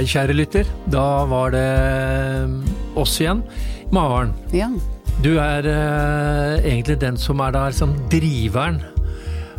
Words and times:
Hei, 0.00 0.06
kjære 0.08 0.32
lytter. 0.32 0.68
Da 0.88 1.26
var 1.28 1.50
det 1.52 1.60
oss 2.96 3.18
igjen. 3.20 3.42
Maren, 3.92 4.30
Ja. 4.50 4.70
du 5.20 5.36
er 5.36 5.66
eh, 5.68 6.64
egentlig 6.64 6.98
den 7.02 7.18
som 7.18 7.38
er 7.44 7.50
da 7.52 7.66
liksom 7.68 7.92
driveren 8.08 8.78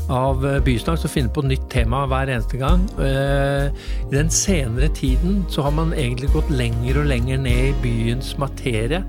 av 0.09 0.41
eh, 0.43 0.57
Bysnakk, 0.65 0.97
som 0.97 1.11
finner 1.13 1.29
på 1.29 1.43
nytt 1.45 1.67
tema 1.69 2.07
hver 2.09 2.31
eneste 2.33 2.57
gang. 2.57 2.87
Eh, 2.97 3.69
I 4.09 4.09
den 4.15 4.31
senere 4.33 4.89
tiden 4.89 5.45
så 5.47 5.61
har 5.61 5.75
man 5.77 5.93
egentlig 5.93 6.31
gått 6.33 6.49
lenger 6.49 7.03
og 7.03 7.05
lenger 7.05 7.37
ned 7.37 7.61
i 7.67 7.77
byens 7.83 8.33
materie. 8.41 9.03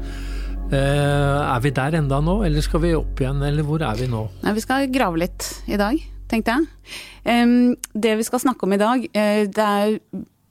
Eh, 0.68 0.76
er 0.76 1.60
vi 1.64 1.70
der 1.70 1.96
enda 1.96 2.20
nå, 2.20 2.42
eller 2.44 2.60
skal 2.60 2.84
vi 2.84 2.92
opp 2.92 3.16
igjen, 3.24 3.40
eller 3.40 3.64
hvor 3.64 3.80
er 3.80 3.96
vi 3.96 4.06
nå? 4.06 4.26
Nei, 4.42 4.52
vi 4.52 4.66
skal 4.66 4.84
grave 4.92 5.24
litt 5.24 5.48
i 5.64 5.80
dag, 5.80 5.96
tenkte 6.28 6.58
jeg. 6.58 7.72
Det 7.96 8.18
vi 8.20 8.28
skal 8.28 8.44
snakke 8.44 8.68
om 8.68 8.76
i 8.76 8.80
dag, 8.84 9.08
eh, 9.14 9.46
det 9.48 9.64
er 9.64 9.96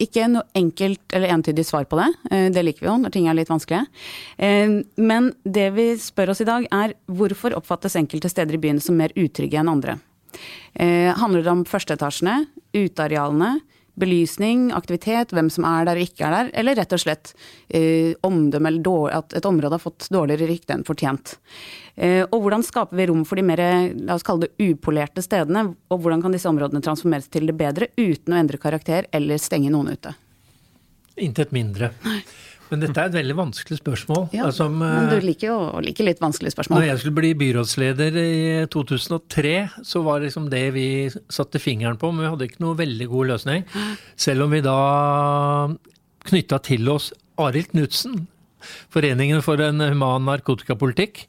ikke 0.04 0.28
noe 0.32 0.48
enkelt 0.58 1.16
eller 1.16 1.34
entydig 1.36 1.66
svar 1.68 1.88
på 1.90 2.00
det. 2.00 2.10
Eh, 2.32 2.48
det 2.54 2.66
liker 2.66 2.86
vi 2.86 2.90
jo 2.92 3.00
når 3.02 3.16
ting 3.16 3.28
er 3.30 3.38
litt 3.38 3.52
vanskelige. 3.52 3.86
Men 4.98 5.34
det 5.44 5.68
vi 5.76 5.92
spør 6.02 6.32
oss 6.34 6.42
i 6.42 6.48
dag 6.48 6.66
er 6.74 6.96
hvorfor 7.12 7.54
oppfattes 7.58 7.98
enkelte 8.00 8.32
steder 8.32 8.58
i 8.58 8.62
byen 8.62 8.82
som 8.82 8.98
mer 8.98 9.14
utrygge 9.20 9.60
enn 9.62 9.70
andre? 9.70 10.00
Eh, 10.74 11.12
handler 11.18 11.44
det 11.44 11.52
om 11.52 11.66
førsteetasjene, 11.68 12.46
utearealene, 12.74 13.60
belysning, 14.02 14.70
aktivitet, 14.76 15.34
hvem 15.36 15.50
som 15.54 15.68
er 15.70 15.86
der 15.88 16.00
og 16.00 16.08
ikke 16.10 16.26
er 16.28 16.36
der, 16.36 16.52
eller 16.62 16.78
rett 16.80 16.96
og 16.96 17.04
slett 17.04 17.34
eh, 17.70 18.18
omdømme 18.28 18.72
eller 18.72 18.86
dårlig, 18.86 19.20
at 19.20 19.38
et 19.40 19.48
område 19.48 19.78
har 19.78 19.84
fått 19.84 20.10
dårligere 20.14 20.50
rykte 20.50 20.76
enn 20.76 20.86
fortjent. 20.88 21.36
Eh, 21.96 22.24
og 22.24 22.38
hvordan 22.42 22.66
skaper 22.66 22.98
vi 22.98 23.08
rom 23.12 23.24
for 23.28 23.40
de 23.40 23.46
mer, 23.46 23.64
la 24.02 24.18
oss 24.18 24.26
kalle 24.28 24.48
det 24.48 24.72
upolerte 24.72 25.24
stedene, 25.26 25.68
og 25.92 26.04
hvordan 26.04 26.26
kan 26.26 26.36
disse 26.36 26.50
områdene 26.50 26.84
transformeres 26.84 27.30
til 27.32 27.48
det 27.50 27.58
bedre 27.60 27.92
uten 28.00 28.36
å 28.36 28.42
endre 28.42 28.62
karakter 28.62 29.10
eller 29.16 29.42
stenge 29.42 29.72
noen 29.74 29.94
ute? 29.96 30.16
Intet 31.22 31.52
mindre. 31.54 31.92
Men 32.72 32.84
dette 32.86 33.04
er 33.04 33.10
et 33.12 33.18
veldig 33.18 33.36
vanskelig 33.36 33.78
spørsmål. 33.82 34.26
Ja, 34.36 34.46
Altså, 34.48 34.70
om, 34.72 34.78
men 34.80 35.10
eh, 35.10 35.14
du 35.20 35.28
liker 35.28 35.50
jo 35.52 35.58
å 35.76 35.84
like 35.84 36.06
litt 36.08 36.22
vanskelige 36.24 36.68
Når 36.72 36.88
jeg 36.88 37.02
skulle 37.02 37.20
bli 37.20 37.32
byrådsleder 37.42 38.20
i 38.22 38.36
2003, 38.72 39.56
så 39.88 40.04
var 40.08 40.20
det 40.20 40.30
liksom 40.30 40.50
det 40.54 40.66
vi 40.78 40.88
satte 41.12 41.60
fingeren 41.60 42.00
på, 42.00 42.14
men 42.14 42.26
vi 42.26 42.32
hadde 42.34 42.48
ikke 42.48 42.64
noe 42.64 42.80
veldig 42.80 43.10
god 43.12 43.34
løsning. 43.36 43.66
Selv 44.16 44.48
om 44.48 44.56
vi 44.56 44.64
da 44.64 44.78
knytta 46.32 46.62
til 46.64 46.88
oss 46.94 47.12
Arild 47.42 47.74
Knutsen, 47.74 48.22
Foreningen 48.94 49.42
for 49.46 49.62
en 49.64 49.82
human 49.82 50.28
narkotikapolitikk. 50.28 51.26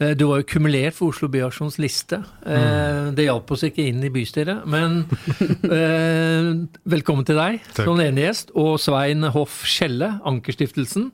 Eh, 0.00 0.14
Du 0.16 0.24
var 0.30 0.42
jo 0.42 0.46
kumulert 0.46 0.94
for 0.94 1.10
Oslo 1.12 1.28
Byaksjons 1.32 1.78
liste. 1.82 2.20
Mm. 2.46 3.14
Det 3.18 3.26
hjalp 3.26 3.50
oss 3.54 3.64
ikke 3.66 3.86
inn 3.90 4.02
i 4.06 4.10
bystyret, 4.14 4.64
men 4.70 5.00
eh, 5.78 6.52
velkommen 6.88 7.26
til 7.26 7.38
deg 7.40 7.60
Takk. 7.74 7.84
som 7.88 8.00
ene 8.02 8.26
gjest. 8.28 8.52
Og 8.58 8.78
Svein 8.82 9.26
Hoff 9.34 9.64
Skjelle, 9.66 10.14
Ankerstiftelsen. 10.28 11.10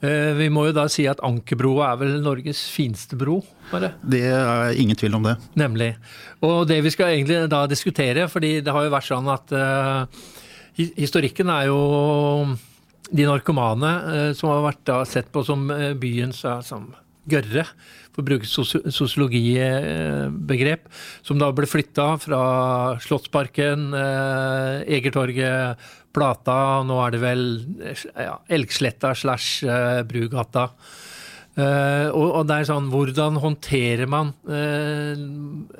Eh, 0.00 0.32
Vi 0.38 0.48
må 0.48 0.64
jo 0.70 0.72
da 0.72 0.86
si 0.88 1.04
at 1.10 1.20
Ankerbroa 1.26 1.90
er 1.92 2.00
vel 2.00 2.14
Norges 2.24 2.62
fineste 2.72 3.18
bro, 3.20 3.42
bare. 3.70 3.92
Det 4.00 4.22
er 4.32 4.72
ingen 4.80 4.96
tvil 4.96 5.18
om 5.18 5.26
det. 5.28 5.36
Nemlig. 5.60 5.90
Og 6.40 6.64
det 6.70 6.80
vi 6.86 6.92
skal 6.94 7.12
egentlig 7.12 7.42
da 7.52 7.66
diskutere, 7.68 8.24
fordi 8.32 8.60
det 8.64 8.72
har 8.72 8.86
jo 8.86 8.94
vært 8.94 9.10
sånn 9.10 9.28
at 9.28 9.52
uh, 9.52 10.06
historikken 10.96 11.52
er 11.52 11.68
jo 11.68 12.56
de 13.12 13.26
narkomane 13.28 13.92
uh, 14.08 14.32
som 14.32 14.48
har 14.54 14.64
vært 14.70 14.82
da 14.88 15.02
sett 15.04 15.28
på 15.34 15.44
som 15.44 15.68
eh, 15.74 15.92
byens 16.00 16.40
uh, 16.48 16.62
som 16.64 16.88
gørre, 17.30 17.66
for 18.10 18.22
å 18.22 18.26
bruke 18.26 18.48
sosi- 18.48 18.82
sosiologibegrep, 18.90 20.88
som 21.26 21.38
da 21.40 21.50
ble 21.54 21.68
flytta 21.70 22.08
fra 22.22 22.42
Slottsparken, 23.02 23.90
eh, 23.94 24.96
Egertorget, 24.98 25.78
Plata, 26.10 26.82
nå 26.82 26.98
er 27.04 27.14
det 27.14 27.22
vel 27.22 27.44
eh, 27.86 28.08
ja, 28.18 28.40
Elgsletta 28.50 29.14
slash 29.14 29.62
eh, 29.62 30.02
Brugata. 30.08 30.72
Uh, 31.58 32.06
og, 32.14 32.28
og 32.38 32.44
det 32.46 32.56
er 32.60 32.66
sånn, 32.68 32.86
Hvordan 32.92 33.34
håndterer 33.42 34.06
man 34.08 34.28
uh, 34.46 35.18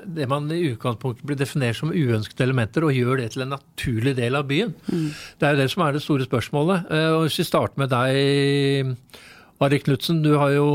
det 0.03 0.27
man 0.29 0.49
i 0.51 0.65
utgangspunktet 0.67 1.23
blir 1.25 1.39
definert 1.39 1.79
som 1.79 1.93
uønskede 1.95 2.43
elementer, 2.43 2.83
og 2.83 2.93
gjør 2.93 3.21
det 3.21 3.29
til 3.33 3.45
en 3.45 3.53
naturlig 3.55 4.13
del 4.19 4.35
av 4.37 4.49
byen? 4.51 4.75
Det 5.39 5.47
er 5.47 5.55
jo 5.55 5.61
det 5.63 5.69
som 5.71 5.85
er 5.85 5.95
det 5.95 6.03
store 6.03 6.27
spørsmålet. 6.27 6.91
Uh, 6.91 7.09
og 7.15 7.23
Hvis 7.25 7.39
vi 7.41 7.47
starter 7.47 7.81
med 7.81 7.93
deg, 7.95 9.23
Ari 9.61 9.79
Knutsen. 9.83 10.21
Du 10.25 10.33
har 10.39 10.51
jo 10.55 10.67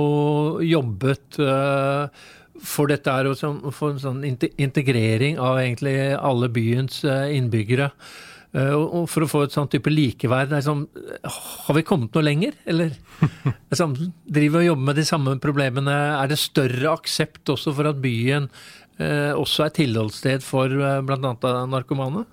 jobbet 0.64 1.38
eh, 1.42 2.22
for 2.62 2.88
dette 2.90 3.12
er 3.12 3.28
for 3.74 3.92
en 3.92 4.00
sånn 4.00 4.22
integrering 4.24 5.40
av 5.42 5.58
egentlig 5.60 5.96
alle 6.16 6.48
byens 6.52 7.02
eh, 7.04 7.34
innbyggere. 7.36 7.90
Eh, 8.56 8.72
Og 8.72 9.08
for 9.12 9.26
å 9.26 9.30
få 9.30 9.42
et 9.46 9.56
sånn 9.56 9.68
type 9.72 9.90
likeverd, 9.92 10.54
er 10.56 10.64
sånn, 10.64 10.86
har 11.26 11.76
vi 11.76 11.84
kommet 11.86 12.14
noe 12.16 12.24
lenger? 12.24 12.54
Eller 12.64 12.94
er 13.26 13.76
sånn, 13.82 13.96
driver 14.24 14.62
og 14.62 14.70
jobber 14.70 14.88
med 14.92 15.00
de 15.02 15.06
samme 15.10 15.36
problemene? 15.42 15.98
Er 16.22 16.30
det 16.32 16.40
større 16.40 16.94
aksept 16.94 17.52
også 17.52 17.74
for 17.76 17.90
at 17.90 18.00
byen 18.04 18.48
også 18.96 19.66
er 19.66 19.74
tilholdssted 19.76 20.40
for 20.46 20.72
eh, 20.72 21.02
bl.a. 21.04 21.34
narkomane? 21.68 22.24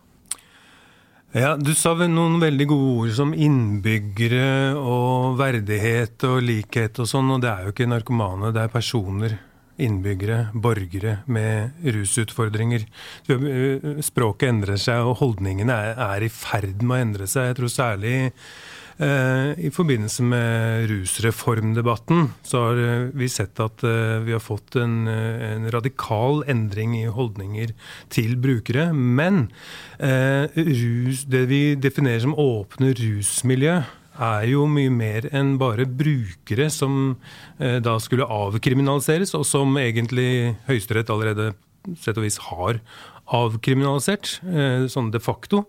Ja, 1.34 1.56
Du 1.58 1.72
sa 1.74 1.96
noen 1.98 2.36
veldig 2.38 2.66
gode 2.70 2.90
ord 2.94 3.14
som 3.18 3.32
innbyggere 3.34 4.76
og 4.78 5.40
verdighet 5.40 6.22
og 6.30 6.44
likhet 6.46 7.00
og 7.02 7.10
sånn, 7.10 7.32
og 7.34 7.42
det 7.42 7.50
er 7.50 7.64
jo 7.66 7.74
ikke 7.74 7.88
narkomane, 7.90 8.52
det 8.54 8.62
er 8.62 8.70
personer. 8.70 9.34
Innbyggere, 9.82 10.52
borgere 10.54 11.16
med 11.26 11.82
rusutfordringer. 11.82 12.86
Øh, 13.34 13.98
Språket 14.06 14.52
endrer 14.52 14.78
seg, 14.78 15.02
og 15.02 15.18
holdningene 15.24 15.74
er, 15.74 15.98
er 15.98 16.28
i 16.28 16.30
ferd 16.30 16.86
med 16.86 16.94
å 16.94 17.02
endre 17.08 17.26
seg. 17.32 17.50
Jeg 17.50 17.58
tror 17.58 17.74
særlig 17.74 18.14
eh, 18.28 18.54
i 19.58 19.72
forbindelse 19.74 20.24
med 20.28 20.90
rusreformdebatten 20.92 22.28
så 22.46 22.62
har 22.68 22.82
eh, 22.84 23.08
vi 23.18 23.30
sett 23.32 23.60
at 23.64 23.84
eh, 23.88 24.20
vi 24.26 24.36
har 24.36 24.44
fått 24.44 24.78
en, 24.78 25.08
eh, 25.10 25.56
en 25.56 25.66
radikal 25.74 26.44
endring 26.52 26.96
i 27.00 27.08
holdninger 27.10 27.74
til 28.14 28.36
brukere. 28.38 28.92
Men 28.94 29.48
eh, 29.98 30.46
rus, 30.54 31.26
det 31.26 31.46
vi 31.50 31.64
definerer 31.76 32.24
som 32.26 32.38
åpne 32.38 32.94
rusmiljø, 33.00 33.82
er 34.14 34.46
jo 34.46 34.68
mye 34.70 34.92
mer 34.94 35.26
enn 35.34 35.56
bare 35.58 35.88
brukere 35.90 36.70
som 36.70 37.16
eh, 37.58 37.80
da 37.82 37.98
skulle 37.98 38.30
avkriminaliseres, 38.30 39.34
og 39.34 39.48
som 39.50 39.74
egentlig 39.82 40.54
Høyesterett 40.68 41.10
allerede 41.10 41.54
sett 42.00 42.18
og 42.20 42.28
vis 42.28 42.38
har 42.52 42.78
avkriminalisert, 43.32 44.40
eh, 44.44 44.86
sånn 44.92 45.12
de 45.12 45.20
facto. 45.20 45.66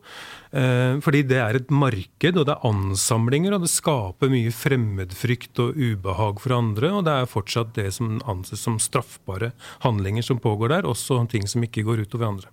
Eh, 0.53 1.01
fordi 1.03 1.23
det 1.27 1.39
er 1.39 1.57
et 1.57 1.71
marked, 1.71 2.37
og 2.37 2.47
det 2.47 2.55
er 2.55 2.67
ansamlinger, 2.69 3.55
og 3.55 3.63
det 3.63 3.71
skaper 3.71 4.31
mye 4.31 4.51
fremmedfrykt 4.55 5.59
og 5.59 5.79
ubehag 5.79 6.41
for 6.41 6.55
andre. 6.55 6.91
Og 6.91 7.05
det 7.05 7.15
er 7.15 7.31
fortsatt 7.31 7.75
det 7.75 7.93
som 7.95 8.21
anses 8.27 8.61
som 8.61 8.79
straffbare 8.79 9.53
handlinger 9.83 10.23
som 10.23 10.39
pågår 10.39 10.69
der, 10.69 10.83
også 10.83 11.29
ting 11.31 11.47
som 11.47 11.63
ikke 11.63 11.85
går 11.85 12.07
utover 12.07 12.29
andre. 12.29 12.49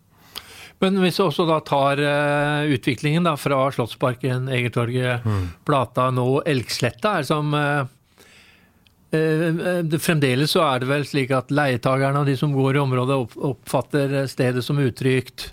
Men 0.81 0.97
hvis 0.97 1.19
vi 1.19 1.27
også 1.27 1.45
da 1.45 1.59
tar 1.61 1.99
eh, 2.01 2.73
utviklingen 2.73 3.23
da 3.23 3.35
fra 3.37 3.69
Slottsparken, 3.69 4.49
Egertorget, 4.49 5.21
Plata, 5.65 6.09
nå 6.09 6.41
Elgsletta, 6.41 7.19
er 7.19 7.27
som 7.27 7.53
Fremdeles 9.11 10.53
så 10.55 10.61
er 10.63 10.81
det 10.81 10.87
vel 10.87 11.03
slik 11.07 11.33
at 11.35 11.51
leietakerne 11.51 12.21
og 12.21 12.29
de 12.29 12.37
som 12.39 12.53
går 12.55 12.77
i 12.77 12.83
området, 12.83 13.17
oppfatter 13.43 14.13
stedet 14.31 14.63
som 14.63 14.79
utrygt. 14.79 15.49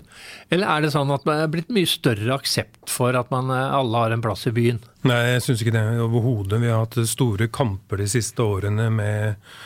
Eller 0.49 0.69
er 0.71 0.85
det 0.85 0.93
sånn 0.93 1.11
at 1.13 1.25
det 1.27 1.35
er 1.43 1.51
blitt 1.51 1.73
mye 1.73 1.89
større 1.89 2.37
aksept 2.39 2.89
for 2.89 3.15
at 3.19 3.29
man 3.33 3.51
eh, 3.53 3.75
alle 3.79 4.05
har 4.05 4.15
en 4.15 4.23
plass 4.23 4.47
i 4.49 4.53
byen? 4.55 4.79
Nei, 5.07 5.19
jeg 5.35 5.43
syns 5.45 5.63
ikke 5.63 5.75
det 5.75 5.83
overhodet. 6.03 6.61
Vi 6.63 6.71
har 6.71 6.85
hatt 6.85 6.97
store 7.09 7.49
kamper 7.53 8.01
de 8.01 8.07
siste 8.11 8.43
årene 8.43 8.89
med 8.93 9.27
eh, 9.33 9.59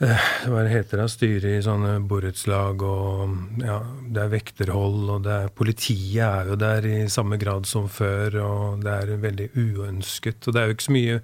hva 0.00 0.62
heter 0.64 1.02
det, 1.02 1.06
styre 1.12 1.50
i 1.58 1.64
sånne 1.64 1.98
borettslag 2.08 2.80
og 2.86 3.60
ja, 3.60 3.74
det 4.08 4.22
er 4.22 4.30
vekterhold, 4.32 5.02
og 5.12 5.24
det 5.26 5.34
er 5.34 5.50
politiet 5.52 6.22
er 6.24 6.48
jo 6.48 6.56
der 6.60 6.86
i 6.88 6.94
samme 7.12 7.36
grad 7.40 7.68
som 7.68 7.84
før, 7.92 8.38
og 8.40 8.84
det 8.84 8.94
er 8.94 9.20
veldig 9.20 9.48
uønsket. 9.60 10.48
Og 10.48 10.56
det 10.56 10.62
er 10.62 10.70
jo 10.70 10.76
ikke 10.76 10.86
så 10.86 10.94
mye, 10.96 11.18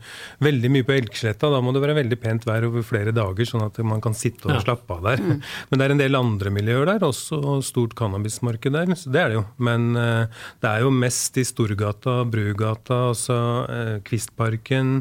veldig 0.45 0.71
mye 0.75 0.87
på 0.89 0.95
Elgsletta, 0.97 1.49
da 1.53 1.61
må 1.65 1.73
det 1.73 1.83
være 1.87 1.97
veldig 2.03 2.19
pent 2.21 2.45
vær 2.49 2.67
over 2.69 2.85
flere 2.85 3.15
dager, 3.17 3.49
sånn 3.49 3.65
at 3.65 3.81
man 3.81 4.03
kan 4.05 4.17
sitte 4.17 4.51
og 4.51 4.61
slappe 4.67 4.99
av 4.99 5.09
der. 5.09 5.25
Men 5.71 5.81
det 5.81 5.87
er 5.87 5.95
en 5.95 6.03
del 6.03 6.21
andre 6.21 6.53
miljøer 6.53 6.91
der, 6.91 7.07
også 7.09 7.63
stort 7.65 7.97
cannabismarked 7.97 8.77
der, 8.77 8.93
så 8.93 9.15
det 9.15 9.23
er 9.23 9.33
det 9.33 9.39
jo. 9.39 9.47
Men 9.57 9.89
eh, 9.97 10.45
det 10.61 10.75
er 10.75 10.85
jo 10.85 10.93
mest 10.93 11.41
i 11.41 11.47
Storgata, 11.49 12.19
Brugata, 12.29 13.01
altså 13.15 13.41
eh, 13.73 13.97
Kvistparken, 14.05 15.01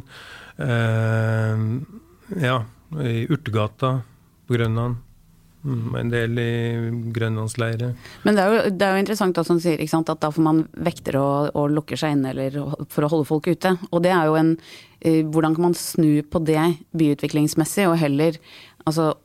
eh, 0.63 1.67
ja, 2.39 2.57
i 3.01 3.25
Urtegata 3.29 3.97
på 4.45 4.57
Grønland. 4.57 5.01
og 5.65 5.95
en 5.97 6.11
del 6.13 6.37
i 6.37 6.51
grønlandsleire. 7.13 7.87
Men 8.23 8.37
det 8.37 8.43
er, 8.43 8.51
jo, 8.53 8.73
det 8.77 8.85
er 8.85 8.93
jo 8.93 9.01
interessant 9.01 9.39
du 9.39 9.61
sier, 9.63 9.81
sant, 9.89 10.11
at 10.13 10.21
da 10.21 10.29
får 10.29 10.45
man 10.45 10.59
vektere 10.77 11.21
og, 11.21 11.55
og 11.57 11.73
lukker 11.73 11.97
seg 11.97 12.13
inne 12.13 12.51
for 12.91 13.05
å 13.05 13.09
holde 13.09 13.25
folk 13.25 13.49
ute. 13.49 13.73
Og 13.89 14.03
det 14.05 14.13
er 14.13 14.29
jo 14.29 14.37
en 14.37 14.53
eh, 15.01 15.23
Hvordan 15.25 15.57
kan 15.57 15.69
man 15.69 15.77
snu 15.77 16.21
på 16.21 16.43
det 16.45 16.61
byutviklingsmessig, 16.93 17.87
og 17.89 17.97
heller 18.01 18.37
altså 18.85 19.15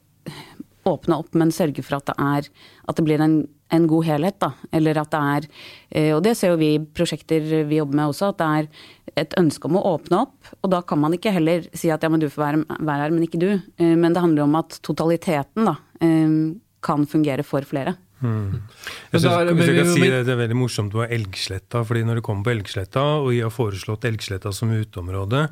åpne 0.91 1.19
opp, 1.23 1.33
men 1.39 1.53
sørge 1.55 1.85
for 1.87 1.99
at 1.99 2.11
det, 2.11 2.17
er, 2.19 2.49
at 2.91 2.99
det 2.99 3.05
blir 3.07 3.23
en, 3.23 3.37
en, 3.73 3.87
god 3.91 4.07
helhet. 4.09 4.39
Da. 4.43 4.53
Eller 4.77 5.01
at 5.01 5.13
det 5.13 5.21
er 5.35 5.49
eh, 5.91 6.11
Og 6.17 6.23
det 6.27 6.37
ser 6.39 6.55
jo 6.55 6.61
vi 6.61 6.75
i 6.77 6.83
prosjekter 6.83 7.47
vi 7.69 7.81
jobber 7.81 8.01
med 8.01 8.13
også, 8.13 8.33
at 8.33 8.41
det 8.41 8.51
er 8.51 9.25
et 9.25 9.39
ønske 9.41 9.71
om 9.71 9.79
å 9.81 9.87
åpne 9.95 10.25
opp. 10.27 10.53
Og 10.61 10.75
da 10.75 10.83
kan 10.87 11.01
man 11.03 11.17
ikke 11.17 11.35
heller 11.35 11.67
si 11.73 11.93
at 11.93 12.05
ja, 12.05 12.13
men 12.13 12.23
du 12.23 12.29
får 12.31 12.45
være, 12.47 12.79
være 12.79 13.07
her, 13.07 13.17
men 13.17 13.27
ikke 13.27 13.43
du. 13.43 13.51
Eh, 13.81 13.97
men 13.97 14.15
det 14.15 14.25
handler 14.25 14.47
om 14.47 14.61
at 14.61 14.81
totaliteten 14.87 15.71
da, 15.71 15.79
eh, 16.03 16.39
kan 16.85 17.09
fungere 17.09 17.45
for 17.47 17.67
flere. 17.69 17.97
Hmm. 18.21 18.67
Jeg 19.15 19.23
synes, 19.23 19.53
hvis 19.57 19.71
jeg 19.71 19.77
kan 19.79 19.95
si 19.95 20.03
det, 20.05 20.25
det 20.29 20.33
er 20.35 20.43
veldig 20.43 20.59
morsomt 20.61 20.97
med 20.97 21.13
Elgsletta. 21.15 21.81
fordi 21.89 22.05
når 22.05 22.21
det 22.21 22.25
kommer 22.27 22.45
på 22.45 22.53
Elgsletta, 22.53 23.05
og 23.23 23.31
vi 23.33 23.41
har 23.41 23.53
foreslått 23.53 24.05
Elgsletta 24.05 24.53
som 24.53 24.69
uteområde, 24.69 25.47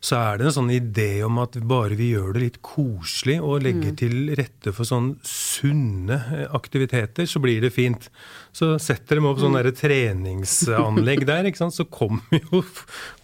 så 0.00 0.18
er 0.20 0.38
det 0.38 0.48
en 0.48 0.56
sånn 0.58 0.72
idé 0.74 1.10
om 1.26 1.40
at 1.42 1.56
bare 1.66 1.96
vi 1.98 2.10
gjør 2.12 2.34
det 2.36 2.42
litt 2.42 2.58
koselig 2.66 3.38
og 3.40 3.64
legger 3.64 3.94
mm. 3.94 3.98
til 4.00 4.16
rette 4.38 4.74
for 4.76 4.88
sånn 4.88 5.14
sunne 5.26 6.20
eh, 6.34 6.46
aktiviteter, 6.56 7.28
så 7.28 7.42
blir 7.42 7.64
det 7.64 7.72
fint. 7.74 8.10
Så 8.56 8.70
setter 8.80 9.18
de 9.18 9.28
opp 9.28 9.40
sånne 9.42 9.60
mm. 9.66 9.74
treningsanlegg 9.76 11.26
der, 11.28 11.48
ikke 11.50 11.60
sant? 11.60 11.76
så 11.76 11.84
kommer 11.84 12.40
jo, 12.40 12.62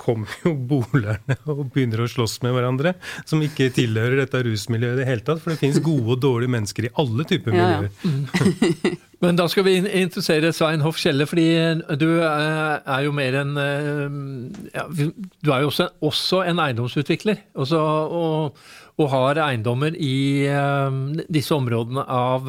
kom 0.00 0.26
jo 0.42 0.52
bolerne 0.52 1.38
og 1.48 1.62
begynner 1.72 2.04
å 2.04 2.08
slåss 2.10 2.40
med 2.44 2.52
hverandre, 2.56 2.92
som 3.28 3.40
ikke 3.44 3.70
tilhører 3.72 4.20
dette 4.20 4.42
rusmiljøet 4.44 4.98
i 4.98 5.00
det 5.00 5.08
hele 5.08 5.24
tatt. 5.24 5.40
For 5.40 5.54
det 5.54 5.62
fins 5.62 5.80
gode 5.80 6.18
og 6.18 6.20
dårlige 6.20 6.52
mennesker 6.52 6.88
i 6.88 6.92
alle 7.00 7.26
typer 7.28 7.56
miljøer. 7.56 7.88
Ja. 8.04 8.92
Men 9.22 9.38
da 9.38 9.46
skal 9.48 9.64
vi 9.64 9.76
interessere 9.78 10.50
Svein 10.52 10.82
Hoff 10.82 10.98
Kjelle, 10.98 11.28
fordi 11.30 11.46
du 12.00 12.08
er 12.18 13.04
jo 13.06 13.12
mer 13.14 13.36
enn 13.38 13.52
ja, 14.74 14.82
Du 14.90 15.52
er 15.54 15.62
jo 15.62 15.70
også, 15.70 15.92
også 16.02 16.42
en 16.50 16.58
eiendomsutvikler. 16.64 17.44
Også, 17.54 17.78
og, 17.78 18.64
og, 18.98 19.08
har 19.12 19.40
eiendommer 19.48 19.96
i 19.96 20.46
disse 21.32 21.54
områdene 21.56 22.04
av 22.06 22.46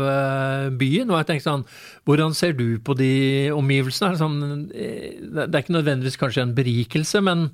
byen. 0.78 1.10
Og 1.10 1.18
jeg 1.20 1.30
tenker 1.30 1.46
sånn, 1.48 1.64
Hvordan 2.04 2.34
ser 2.36 2.52
du 2.58 2.82
på 2.84 2.98
de 3.00 3.48
omgivelsene? 3.56 4.18
Sånn, 4.20 4.68
eh, 4.76 5.16
det 5.24 5.46
er 5.48 5.62
ikke 5.64 5.78
nødvendigvis 5.78 6.20
kanskje 6.20 6.44
en 6.44 6.56
berikelse, 6.58 7.22
men 7.24 7.46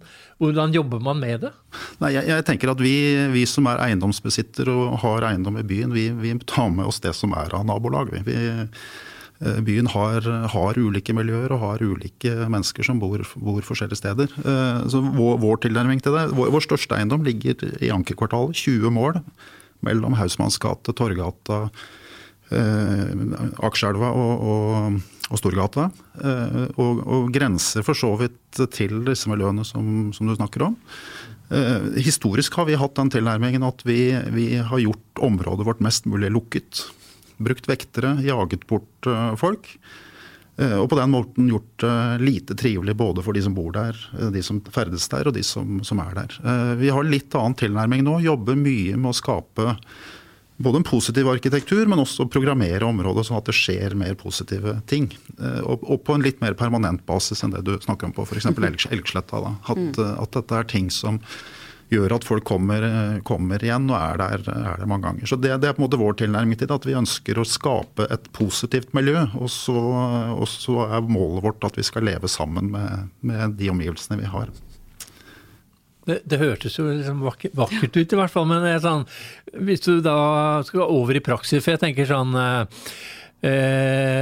hvordan 0.41 0.73
jobber 0.73 1.03
man 1.05 1.21
med 1.21 1.45
det? 1.45 1.51
Nei, 2.01 2.15
jeg, 2.15 2.25
jeg 2.31 2.47
tenker 2.47 2.73
at 2.73 2.81
vi, 2.81 2.95
vi, 3.29 3.45
som 3.45 3.69
er 3.69 3.83
eiendomsbesitter 3.85 4.71
og 4.73 4.97
har 5.03 5.27
eiendom 5.29 5.61
i 5.61 5.67
byen, 5.69 5.93
vi, 5.93 6.09
vi 6.17 6.33
tar 6.49 6.73
med 6.73 6.89
oss 6.89 6.97
det 7.05 7.13
som 7.13 7.37
er 7.37 7.53
av 7.53 7.67
nabolag. 7.69 8.09
Vi, 8.25 8.39
Eh, 8.39 8.65
byen 9.39 9.87
har, 9.87 10.25
har, 10.51 10.77
ulike 10.77 11.13
miljøer 11.15 11.53
og 11.55 11.61
har 11.63 11.83
ulike 11.83 12.33
mennesker 12.51 12.83
som 12.83 12.99
bor, 12.99 13.23
bor 13.39 13.63
forskjellige 13.63 14.01
steder. 14.01 14.33
Eh, 14.43 14.81
så 14.91 14.99
vår, 15.03 15.37
vår 15.39 15.61
tilnærming 15.63 16.03
til 16.03 16.17
det, 16.17 16.25
vår, 16.35 16.51
vår, 16.55 16.65
største 16.67 16.97
eiendom 16.97 17.23
ligger 17.23 17.63
i 17.79 17.91
Ankerkvartalet, 17.95 18.59
20 18.59 18.91
mål 18.95 19.21
mellom 19.87 20.17
Hausmannsgate, 20.19 20.91
Torgata, 20.97 21.61
eh, 22.51 23.15
Akerselva 23.63 24.11
og, 24.11 24.43
og, 24.51 24.99
og, 25.29 25.39
Storgata. 25.39 25.87
Eh, 26.19 26.61
og, 26.75 27.01
og, 27.07 27.31
grenser 27.35 27.87
for 27.87 27.95
så 27.95 28.11
vidt 28.19 28.63
til 28.75 28.99
disse 29.07 29.31
miljøene 29.31 29.63
som, 29.67 30.09
som 30.15 30.27
du 30.27 30.35
snakker 30.35 30.67
om. 30.67 30.77
Eh, 31.49 31.95
historisk 32.03 32.59
har 32.59 32.67
vi 32.67 32.77
hatt 32.77 32.99
den 32.99 33.15
tilnærmingen 33.15 33.63
at 33.65 33.87
vi, 33.87 34.11
vi 34.35 34.51
har 34.59 34.83
gjort 34.83 35.23
området 35.31 35.65
vårt 35.65 35.79
mest 35.85 36.11
mulig 36.11 36.35
lukket 36.35 36.89
brukt 37.39 37.69
vektere, 37.69 38.17
jaget 38.25 38.67
bort 38.67 39.07
eh, 39.07 39.33
folk. 39.39 39.71
Eh, 40.59 40.75
og 40.75 40.89
på 40.91 40.99
den 40.99 41.11
måten 41.13 41.49
gjort 41.49 41.83
det 41.83 41.95
lite 42.25 42.57
trivelig 42.59 42.95
både 42.99 43.23
for 43.25 43.35
de 43.35 43.43
som 43.45 43.55
bor 43.55 43.73
der, 43.75 43.97
eh, 44.19 44.29
de 44.35 44.43
som 44.45 44.61
ferdes 44.75 45.07
der 45.11 45.29
og 45.29 45.35
de 45.37 45.43
som, 45.45 45.79
som 45.87 46.01
er 46.03 46.15
der. 46.17 46.39
Vi 46.79 46.91
har 46.93 47.07
litt 47.07 47.35
annen 47.37 47.57
tilnærming 47.59 48.05
nå. 48.05 48.19
Jobber 48.25 48.59
mye 48.59 48.97
med 48.97 49.13
å 49.13 49.19
skape 49.19 49.75
både 50.59 50.81
en 50.81 50.83
positiv 50.83 51.29
arkitektur, 51.31 51.85
men 51.87 52.01
også 52.03 52.25
programmere 52.27 52.83
området 52.83 53.29
sånn 53.29 53.37
at 53.39 53.47
det 53.47 53.55
skjer 53.55 53.95
mer 53.95 54.17
positive 54.19 54.73
ting. 54.91 55.05
Og, 55.39 55.85
og 55.87 56.01
på 56.03 56.17
en 56.17 56.25
litt 56.25 56.41
mer 56.43 56.57
permanent 56.59 57.05
basis 57.07 57.45
enn 57.47 57.53
det 57.53 57.61
du 57.63 57.77
snakker 57.79 58.09
om 58.09 58.15
på 58.17 58.25
f.eks. 58.27 58.49
Elgsletta. 58.91 59.39
At, 59.39 59.79
mm. 59.79 60.01
at 60.19 60.35
dette 60.35 60.59
er 60.59 60.67
ting 60.67 60.91
som 60.91 61.21
gjør 61.89 62.15
at 62.19 62.25
folk 62.27 62.45
kommer, 62.47 62.83
kommer 63.25 63.63
igjen 63.65 63.89
og 63.89 63.97
er 63.97 64.21
der, 64.21 64.45
er 64.53 64.79
der, 64.81 64.87
mange 64.89 65.07
ganger. 65.07 65.29
Så 65.29 65.39
det, 65.41 65.55
det, 65.61 65.69
er 65.69 65.75
på 65.77 65.81
en 65.83 65.87
måte 65.87 65.99
vår 66.01 66.19
tilnærming 66.21 66.59
til 66.59 66.69
det. 66.69 66.79
At 66.79 66.87
vi 66.89 66.97
ønsker 66.99 67.41
å 67.41 67.47
skape 67.47 68.07
et 68.13 68.29
positivt 68.35 68.93
miljø. 68.97 69.25
Og 69.39 69.51
så, 69.53 69.75
og 70.35 70.47
så 70.51 70.85
er 70.87 71.09
målet 71.09 71.45
vårt 71.47 71.69
at 71.69 71.79
vi 71.79 71.85
skal 71.87 72.05
leve 72.09 72.31
sammen 72.31 72.71
med, 72.75 73.13
med 73.25 73.59
de 73.59 73.71
omgivelsene 73.73 74.19
vi 74.21 74.29
har. 74.29 74.51
Det, 76.09 76.21
det, 76.25 76.41
hørtes 76.41 76.77
jo 76.79 76.87
liksom 76.89 77.21
vakkert 77.25 77.97
ut, 77.97 78.01
i 78.01 78.17
hvert 78.17 78.33
fall. 78.33 78.49
Men 78.49 78.67
sånn, 78.81 79.05
hvis 79.57 79.85
du 79.85 79.99
da 80.05 80.19
skal 80.65 80.87
over 80.87 81.17
i 81.17 81.25
praksis, 81.25 81.63
for 81.63 81.75
jeg 81.75 81.83
tenker 81.87 82.09
sånn 82.09 82.37
eh, 82.37 82.83
Eh, 83.39 84.18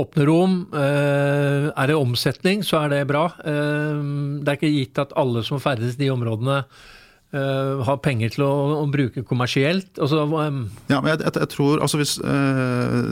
åpne 0.00 0.26
rom. 0.28 0.58
Eh, 0.74 1.70
er 1.70 1.88
det 1.90 1.96
omsetning, 1.98 2.64
så 2.66 2.84
er 2.84 2.92
det 2.92 3.06
bra. 3.10 3.28
Eh, 3.44 4.04
det 4.42 4.52
er 4.52 4.60
ikke 4.60 4.74
gitt 4.74 5.02
at 5.02 5.16
alle 5.18 5.44
som 5.46 5.62
ferdes 5.62 5.98
de 5.98 6.10
områdene 6.12 6.58
eh, 6.62 7.82
har 7.88 7.98
penger 8.04 8.36
til 8.36 8.46
å, 8.46 8.52
å 8.82 8.86
bruke 8.92 9.24
kommersielt. 9.26 9.92
Altså, 9.98 10.22
ja, 10.26 11.00
men 11.00 11.12
jeg, 11.12 11.22
jeg, 11.24 11.34
jeg 11.42 11.52
tror 11.54 11.84
altså 11.84 12.00
hvis, 12.00 12.16
uh, 12.22 13.02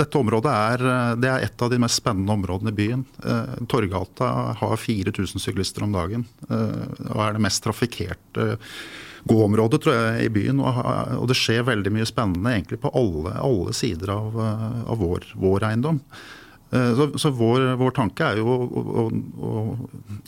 Dette 0.00 0.20
området 0.20 0.54
er, 0.54 0.88
det 1.20 1.32
er 1.32 1.46
et 1.48 1.66
av 1.66 1.72
de 1.72 1.80
mest 1.82 2.00
spennende 2.02 2.36
områdene 2.38 2.74
i 2.74 2.80
byen. 2.80 3.04
Uh, 3.24 3.60
Torgata 3.70 4.32
har 4.60 4.80
4000 4.80 5.42
syklister 5.42 5.86
om 5.86 5.94
dagen 5.96 6.26
uh, 6.50 6.88
og 7.10 7.24
er 7.26 7.38
det 7.38 7.46
mest 7.48 7.64
trafikkerte 7.66 8.52
gåområde 9.28 9.80
tror 9.82 9.96
jeg, 9.96 10.26
i 10.26 10.32
byen. 10.32 10.60
Og, 10.64 10.82
og, 11.18 11.26
det 11.30 11.38
skjer 11.38 11.66
veldig 11.68 11.92
mye 11.94 12.08
spennende 12.08 12.54
egentlig 12.56 12.80
på 12.82 12.92
alle, 12.96 13.34
alle 13.40 13.74
sider 13.76 14.12
av, 14.14 14.38
av 14.40 15.00
vår, 15.00 15.32
vår, 15.40 15.66
eiendom. 15.70 16.00
Eh, 16.72 16.96
så, 16.96 17.18
så 17.18 17.30
vår, 17.30 17.64
vår, 17.80 17.90
tanke 17.90 18.26
er 18.28 18.38
jo 18.38 18.46
å, 18.46 18.58
å, 18.62 19.04
å, 19.42 19.62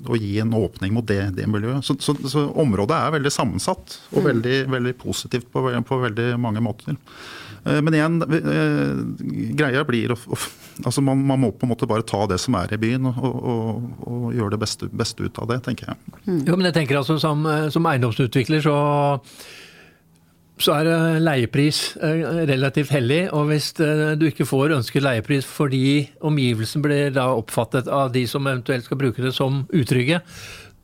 å, 0.09 0.17
gi 0.19 0.41
en 0.43 0.55
åpning 0.59 0.95
mot 0.97 1.07
det, 1.07 1.21
det 1.37 1.47
miljøet. 1.47 1.87
Så, 1.87 1.95
så, 2.03 2.17
så, 2.27 2.49
området 2.59 2.99
er 2.99 3.15
veldig 3.15 3.33
sammensatt 3.33 3.99
og 4.11 4.19
mm. 4.19 4.27
veldig, 4.31 4.57
veldig 4.75 4.97
positivt 4.99 5.53
på, 5.53 5.63
på, 5.87 6.01
veldig 6.03 6.33
mange 6.43 6.65
måter. 6.65 6.99
Eh, 7.63 7.79
men 7.79 7.95
igjen, 7.95 8.19
eh, 8.27 9.55
greia 9.55 9.87
blir 9.87 10.17
å 10.17 10.19
altså 10.83 11.05
man, 11.05 11.23
man, 11.29 11.39
må 11.45 11.53
på 11.55 11.69
en 11.69 11.75
måte 11.75 11.87
bare 11.87 12.07
ta 12.09 12.25
det 12.27 12.41
som 12.43 12.57
er 12.59 12.75
i 12.75 12.81
byen 12.81 13.07
og, 13.13 13.23
og, 13.23 13.89
og 14.09 14.29
gjøre 14.35 14.57
det 14.57 14.63
beste, 14.65 14.91
beste, 14.91 15.23
ut 15.23 15.39
av 15.39 15.51
det, 15.53 15.63
tenker 15.69 15.93
jeg. 15.93 16.01
Mm. 16.25 16.41
Jo, 16.49 16.57
men 16.57 16.71
jeg 16.71 16.79
tenker 16.81 16.99
altså 16.99 17.21
Som, 17.23 17.45
som 17.71 17.87
eiendomsutvikler 17.87 18.65
så 18.65 18.77
så 20.61 20.75
er 20.77 21.21
leiepris 21.23 21.97
relativt 22.01 22.93
hellig. 22.95 23.23
Og 23.35 23.49
hvis 23.49 23.73
du 23.79 24.27
ikke 24.29 24.47
får 24.47 24.77
ønsket 24.77 25.03
leiepris 25.03 25.49
fordi 25.49 26.11
omgivelsen 26.21 26.85
blir 26.85 27.15
da 27.15 27.31
oppfattet 27.35 27.89
av 27.91 28.13
de 28.15 28.27
som 28.31 28.47
eventuelt 28.47 28.87
skal 28.87 29.01
bruke 29.01 29.25
det 29.25 29.33
som 29.35 29.65
utrygge, 29.73 30.21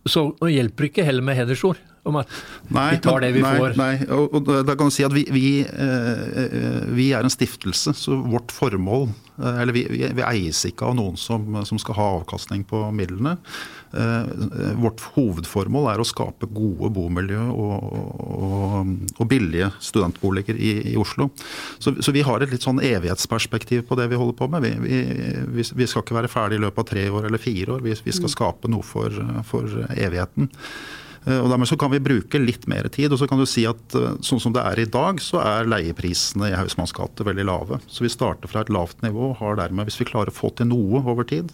så 0.08 0.30
hjelper 0.48 0.86
det 0.86 0.90
ikke 0.92 1.06
heller 1.06 1.26
med 1.26 1.38
hedersord 1.38 1.78
om 2.08 2.18
at 2.22 2.32
nei, 2.72 2.88
vi 2.94 3.00
tar 3.04 3.22
det 3.24 3.32
vi 3.36 3.44
nei, 3.44 3.54
får. 3.58 3.78
Nei, 3.78 3.94
og, 4.14 4.36
og 4.38 4.50
da 4.66 4.76
kan 4.78 4.90
du 4.90 4.94
si 4.94 5.06
at 5.06 5.14
vi, 5.14 5.24
vi, 5.34 5.48
eh, 5.64 6.84
vi, 6.96 7.10
er 7.16 7.26
en 7.26 7.32
stiftelse, 7.32 7.94
så 7.96 8.18
vårt 8.24 8.54
formål 8.54 9.08
eh, 9.08 9.27
Eller 9.38 9.72
vi, 9.72 9.84
vi 9.88 10.24
eies 10.26 10.64
ikke 10.66 10.88
av 10.88 10.96
noen 10.98 11.18
som, 11.20 11.44
som, 11.68 11.78
skal 11.78 11.96
ha 11.98 12.06
avkastning 12.18 12.64
på 12.66 12.80
midlene. 12.94 13.36
Eh, 13.94 14.74
vårt 14.82 15.04
hovedformål 15.14 15.92
er 15.92 16.02
å 16.02 16.06
skape 16.08 16.50
gode 16.52 16.90
bomiljø 16.96 17.44
og, 17.52 17.86
og, 17.94 18.92
og 19.16 19.30
billige 19.30 19.70
studentboliger 19.84 20.58
i, 20.58 20.72
i 20.92 20.96
Oslo. 21.00 21.30
Så, 21.78 21.94
så, 22.02 22.14
vi 22.14 22.26
har 22.26 22.42
et 22.42 22.52
litt 22.52 22.66
sånn 22.66 22.82
evighetsperspektiv 22.82 23.86
på 23.88 23.98
det 24.00 24.10
vi 24.12 24.20
holder 24.20 24.38
på 24.38 24.50
med. 24.52 24.68
Vi, 25.54 25.86
skal 25.86 26.02
ikke 26.02 26.18
være 26.18 26.32
ferdig 26.32 26.58
i 26.58 26.64
løpet 26.66 26.84
av 26.84 26.90
tre 26.92 27.08
år 27.08 27.30
eller 27.30 27.42
fire 27.42 27.78
år. 27.78 27.84
Vi, 27.86 27.96
skal 27.96 28.28
mm. 28.28 28.34
skape 28.34 28.72
noe 28.72 28.86
for, 28.86 29.14
for 29.46 29.84
evigheten. 29.94 30.50
Eh, 31.26 31.38
og 31.38 31.50
Dermed 31.52 31.68
så 31.70 31.78
kan 31.80 31.92
vi 31.92 32.02
bruke 32.02 32.40
litt 32.40 32.66
mer 32.70 32.88
tid. 32.92 33.12
og 33.12 33.20
så 33.20 33.28
kan 33.28 33.40
du 33.40 33.46
si 33.48 33.66
at 33.68 33.94
eh, 33.98 34.16
Sånn 34.24 34.42
som 34.42 34.54
det 34.54 34.64
er 34.64 34.82
i 34.82 34.88
dag, 34.88 35.22
så 35.22 35.42
er 35.42 35.70
leieprisene 35.70 36.52
i 36.52 36.58
Hausmanns 36.58 36.94
gate 36.96 37.26
veldig 37.26 37.46
lave. 37.48 37.80
Så 37.86 38.04
vi 38.06 38.12
starter 38.12 38.50
fra 38.50 38.64
et 38.64 38.72
lavt 38.72 39.02
nivå. 39.02 39.34
har 39.38 39.56
dermed, 39.56 39.88
Hvis 39.88 40.00
vi 40.00 40.08
klarer 40.08 40.32
å 40.32 40.38
få 40.38 40.52
til 40.54 40.70
noe 40.70 41.02
over 41.02 41.24
tid, 41.24 41.52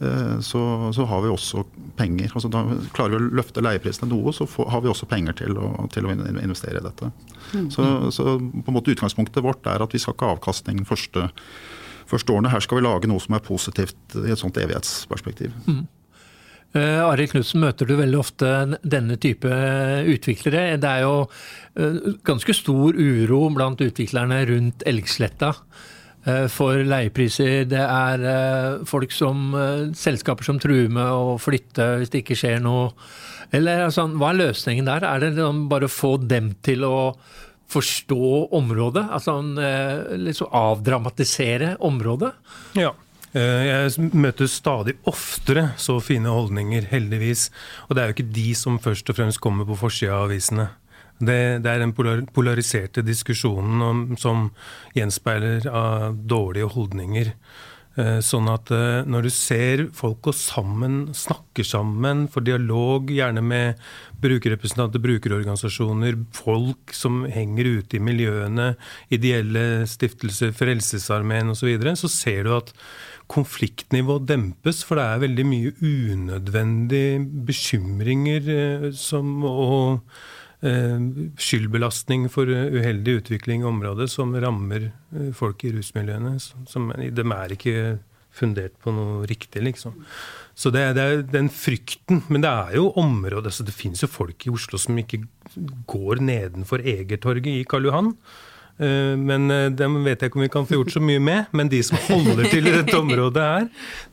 eh, 0.00 0.38
så, 0.40 0.92
så 0.94 1.08
har 1.08 1.22
vi 1.22 1.32
også 1.32 1.64
penger. 1.96 2.32
Altså 2.34 2.50
da 2.52 2.64
Klarer 2.94 3.16
vi 3.16 3.20
å 3.20 3.34
løfte 3.40 3.64
leieprisene 3.64 4.10
noe, 4.10 4.32
så 4.32 4.46
får, 4.46 4.70
har 4.70 4.84
vi 4.84 4.92
også 4.92 5.10
penger 5.10 5.38
til 5.42 5.58
å, 5.58 5.88
til 5.92 6.06
å 6.06 6.14
investere 6.14 6.80
i 6.80 6.86
dette. 6.86 7.12
Mm. 7.54 7.68
Så, 7.74 7.84
så, 8.14 8.38
på 8.38 8.72
en 8.72 8.78
måte 8.78 8.94
utgangspunktet 8.94 9.44
vårt 9.44 9.66
er 9.66 9.84
at 9.84 9.94
vi 9.94 10.00
skal 10.02 10.16
ikke 10.16 10.30
ha 10.30 10.38
avkastning 10.38 10.84
første, 10.88 11.28
første 12.08 12.34
årene. 12.34 12.52
Her 12.52 12.64
skal 12.64 12.80
vi 12.80 12.88
lage 12.88 13.10
noe 13.10 13.22
som 13.22 13.36
er 13.36 13.44
positivt 13.44 14.18
i 14.24 14.32
et 14.32 14.40
sånt 14.40 14.58
evighetsperspektiv. 14.60 15.54
Mm. 15.68 15.86
Uh, 16.76 17.00
Arild 17.08 17.32
Knutsen, 17.32 17.62
møter 17.64 17.88
du 17.88 17.94
veldig 17.96 18.18
ofte 18.20 18.48
denne 18.84 19.16
type 19.20 19.48
utviklere. 20.12 20.76
Det 20.80 20.90
er 20.90 21.06
jo 21.06 21.14
uh, 21.24 22.10
ganske 22.28 22.52
stor 22.56 22.98
uro 22.98 23.46
blant 23.54 23.80
utviklerne 23.84 24.42
rundt 24.50 24.84
Elgsletta 24.88 25.54
for 26.52 26.82
leiepriser. 26.84 27.62
Det 27.70 27.80
er 27.80 28.82
folk 28.84 29.14
som, 29.14 29.54
selskaper 29.96 30.44
som 30.44 30.58
truer 30.60 30.90
med 30.92 31.06
å 31.08 31.38
flytte 31.40 31.86
hvis 32.02 32.10
det 32.12 32.20
ikke 32.20 32.36
skjer 32.36 32.58
noe. 32.60 32.90
Eller, 33.54 33.86
altså, 33.86 34.04
hva 34.18 34.34
er 34.34 34.40
løsningen 34.42 34.90
der? 34.90 35.06
Er 35.08 35.22
det 35.22 35.30
liksom 35.38 35.62
bare 35.70 35.88
å 35.88 35.94
få 35.94 36.10
dem 36.20 36.50
til 36.66 36.84
å 36.84 36.98
forstå 37.72 38.28
området? 38.58 39.06
Altså 39.08 39.38
liksom 40.20 40.52
avdramatisere 40.58 41.78
området? 41.88 42.34
Ja. 42.76 42.92
Jeg 43.34 44.10
møter 44.16 44.48
stadig 44.48 44.94
oftere 45.08 45.70
så 45.76 45.98
fine 46.00 46.32
holdninger, 46.32 46.86
heldigvis. 46.88 47.48
Og 47.88 47.96
det 47.96 48.02
er 48.02 48.10
jo 48.10 48.16
ikke 48.16 48.34
de 48.36 48.50
som 48.56 48.78
først 48.80 49.10
og 49.10 49.18
fremst 49.18 49.42
kommer 49.44 49.68
på 49.68 49.76
forsida 49.76 50.16
av 50.16 50.28
avisene. 50.30 50.70
Det, 51.18 51.58
det, 51.64 51.70
er 51.70 51.82
den 51.82 51.94
polariserte 52.30 53.02
diskusjonen 53.02 53.82
om, 53.82 54.02
som 54.20 54.50
gjenspeiler 54.94 55.66
av 55.66 56.14
dårlige 56.30 56.70
holdninger. 56.76 57.32
Eh, 57.98 58.20
sånn 58.22 58.46
at 58.52 58.70
eh, 58.70 59.00
når 59.10 59.26
du 59.26 59.30
ser 59.34 59.80
folk 59.96 60.20
gå 60.28 60.32
sammen, 60.36 61.08
snakker 61.18 61.66
sammen, 61.66 62.26
for 62.30 62.46
dialog, 62.46 63.10
gjerne 63.10 63.42
med 63.42 63.80
brukerrepresentanter, 64.22 65.02
brukerorganisasjoner, 65.02 66.20
folk 66.36 66.94
som 66.94 67.24
henger 67.26 67.72
ute 67.80 67.98
i 67.98 68.02
miljøene, 68.02 68.70
ideelle 69.14 69.66
stiftelser, 69.90 70.54
Frelsesarmeen 70.54 71.50
osv., 71.50 71.64
så, 71.64 71.70
videre, 71.72 71.96
så 71.98 72.12
ser 72.12 72.46
du 72.46 72.54
at 72.54 72.70
konfliktnivået 73.28 74.28
dempes, 74.30 74.84
for 74.86 75.00
det 75.00 75.04
er 75.04 75.24
veldig 75.26 75.46
mye 75.50 75.74
unødvendige 75.82 77.18
bekymringer 77.50 78.92
som, 78.96 79.34
og 79.42 80.06
Eh, 80.06 80.37
skyldbelastning 80.58 82.26
for 82.32 82.50
eh, 82.50 82.66
uheldig 82.74 83.20
utvikling 83.20 83.62
i 83.62 83.68
området 83.68 84.08
som 84.10 84.34
rammer 84.34 84.90
eh, 84.90 85.30
folk 85.36 85.62
i 85.64 85.72
rusmiljøene. 85.76 86.34
Som, 86.66 86.90
de 86.98 87.24
er 87.24 87.54
ikke 87.54 87.76
fundert 88.34 88.74
på 88.82 88.92
noe 88.94 89.26
riktig, 89.30 89.62
liksom. 89.64 89.96
Så 90.58 90.70
det, 90.74 90.82
det 90.98 91.04
er 91.04 91.22
den 91.30 91.50
frykten. 91.54 92.24
Men 92.28 92.42
det 92.42 92.50
er 92.50 92.76
jo 92.78 92.90
området 92.98 93.54
så 93.54 93.66
Det 93.66 93.74
finnes 93.74 94.02
jo 94.02 94.10
folk 94.10 94.46
i 94.46 94.52
Oslo 94.52 94.78
som 94.78 94.98
ikke 94.98 95.22
går 95.86 96.22
nedenfor 96.22 96.82
Egertorget 96.82 97.52
i 97.52 97.66
Karl 97.68 97.88
Johan. 97.88 98.12
Eh, 98.78 99.14
men 99.18 99.50
eh, 99.50 99.66
dem 99.74 99.96
vet 100.04 100.22
jeg 100.22 100.30
ikke 100.30 100.38
om 100.38 100.44
vi 100.44 100.52
kan 100.54 100.68
få 100.68 100.78
gjort 100.78 100.94
så 100.94 101.02
mye 101.02 101.22
med. 101.22 101.50
Men 101.56 101.70
de 101.72 101.80
som 101.86 101.98
holder 102.08 102.46
til 102.52 102.70
i 102.70 102.76
dette 102.76 102.94
området 102.98 103.48
her, 103.48 103.66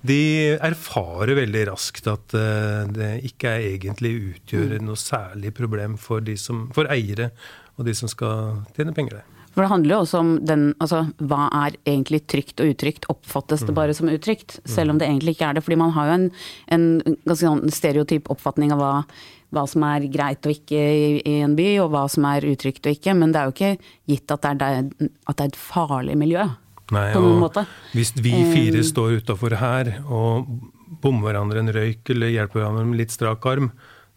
de 0.06 0.22
erfarer 0.56 1.38
veldig 1.42 1.68
raskt 1.72 2.10
at 2.12 2.38
eh, 2.38 2.82
det 2.96 3.12
ikke 3.30 3.56
egentlig 3.76 4.16
utgjør 4.32 4.80
noe 4.84 5.00
særlig 5.00 5.54
problem 5.58 6.00
for, 6.02 6.26
som, 6.42 6.68
for 6.76 6.90
eiere 6.94 7.32
og 7.76 7.88
de 7.88 7.96
som 7.98 8.10
skal 8.12 8.62
tjene 8.76 8.96
penger 8.96 9.20
der. 9.20 9.35
For 9.56 9.64
det 9.64 9.72
handler 9.72 9.96
jo 9.96 10.02
også 10.04 10.20
om 10.20 10.32
den, 10.44 10.66
altså 10.84 11.06
hva 11.24 11.46
er 11.64 11.78
egentlig 11.88 12.26
trygt 12.28 12.60
og 12.60 12.74
utrygt? 12.74 13.08
Oppfattes 13.12 13.64
det 13.64 13.76
bare 13.78 13.96
som 13.96 14.12
utrygt? 14.12 14.60
Selv 14.68 14.92
om 14.92 15.00
det 15.00 15.08
egentlig 15.08 15.38
ikke 15.38 15.48
er 15.48 15.58
det. 15.58 15.64
Fordi 15.64 15.80
man 15.80 15.96
har 15.96 16.10
jo 16.10 16.18
en, 16.20 16.28
en 16.76 16.86
ganske 17.24 17.40
sånn 17.46 17.72
stereotyp 17.72 18.30
oppfatning 18.36 18.76
av 18.76 18.84
hva 18.84 18.94
hva 19.56 19.64
som 19.70 19.86
er 19.88 20.08
greit 20.12 20.46
og 20.48 20.52
ikke 20.52 20.76
i, 20.76 21.08
i, 21.22 21.38
en 21.46 21.56
by, 21.56 21.68
og 21.84 21.94
hva 21.94 22.06
som 22.12 22.26
er 22.28 22.44
utrygt 22.50 22.88
og 22.88 22.98
ikke. 22.98 23.16
Men 23.16 23.32
det 23.32 23.40
er 23.40 23.50
jo 23.50 23.56
ikke 23.56 23.90
gitt 24.12 24.36
at 24.36 24.46
det 24.46 24.70
er, 24.70 24.88
at 25.30 25.38
det 25.38 25.46
er 25.46 25.52
et 25.54 25.60
farlig 25.60 26.18
miljø. 26.20 26.46
Nei, 26.94 27.08
på 27.16 27.22
noen 27.24 27.42
måte. 27.42 27.66
Hvis 27.96 28.14
vi 28.20 28.34
fire 28.52 28.82
um, 28.84 28.86
står 28.86 29.20
utafor 29.22 29.56
her 29.58 29.96
og 30.06 30.50
bommer 31.02 31.32
hverandre 31.32 31.64
en 31.64 31.74
røyk 31.74 32.12
eller 32.14 32.34
hjelper 32.34 32.62
hverandre 32.62 32.86
med 32.92 33.00
litt 33.00 33.16
strak 33.16 33.46
arm, 33.50 33.72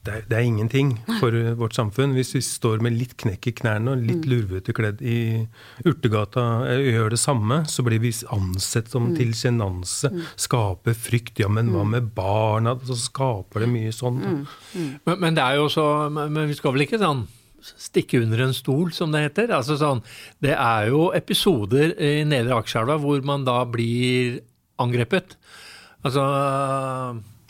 det 0.08 0.14
er, 0.14 0.22
det 0.30 0.36
er, 0.38 0.46
ingenting 0.48 0.92
for 1.20 1.34
vårt 1.60 1.76
samfunn. 1.76 2.14
Hvis 2.16 2.32
vi 2.36 2.40
står 2.44 2.80
med 2.84 2.96
litt 2.96 3.14
knekk 3.20 3.50
i 3.50 3.54
knærne 3.60 3.92
og 3.92 4.04
litt 4.04 4.24
mm. 4.24 4.28
lurvete 4.30 4.74
kledd 4.76 5.02
i 5.04 5.18
Urtegata 5.84 6.44
og 6.62 6.70
eh, 6.72 6.88
gjør 6.94 7.12
det 7.12 7.20
samme, 7.20 7.60
så 7.68 7.84
blir 7.84 8.00
vi 8.02 8.14
ansett 8.34 8.88
som 8.92 9.10
mm. 9.10 9.16
til 9.18 9.34
sjenanse. 9.36 10.12
Mm. 10.14 10.22
Skaper 10.48 10.96
frykt. 10.96 11.42
Ja, 11.42 11.50
men 11.52 11.72
hva 11.74 11.84
med 11.88 12.08
barna? 12.16 12.78
Så 12.88 12.96
skaper 13.02 13.66
det 13.66 13.70
mye 13.74 13.92
sånn. 13.94 14.22
Men, 14.72 15.12
men, 15.12 15.36
det 15.36 15.44
er 15.44 15.58
jo 15.60 15.68
så 15.72 15.84
Men 16.08 16.48
vi 16.48 16.56
skal 16.56 16.74
vel 16.74 16.86
ikke 16.86 17.00
sånn 17.02 17.26
stikke 17.58 18.22
under 18.22 18.46
en 18.46 18.54
stol, 18.56 18.92
som 18.94 19.12
det 19.12 19.26
heter. 19.26 19.52
Altså 19.52 19.76
sånn, 19.80 20.00
det 20.44 20.54
er 20.54 20.88
jo 20.92 21.08
episoder 21.16 21.92
i 22.00 22.22
Nedre 22.24 22.56
Akerselva 22.56 22.96
hvor 23.02 23.20
man 23.26 23.44
da 23.44 23.60
blir 23.68 24.40
angrepet. 24.80 25.36
Altså 26.06 26.22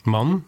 Mann? 0.09 0.41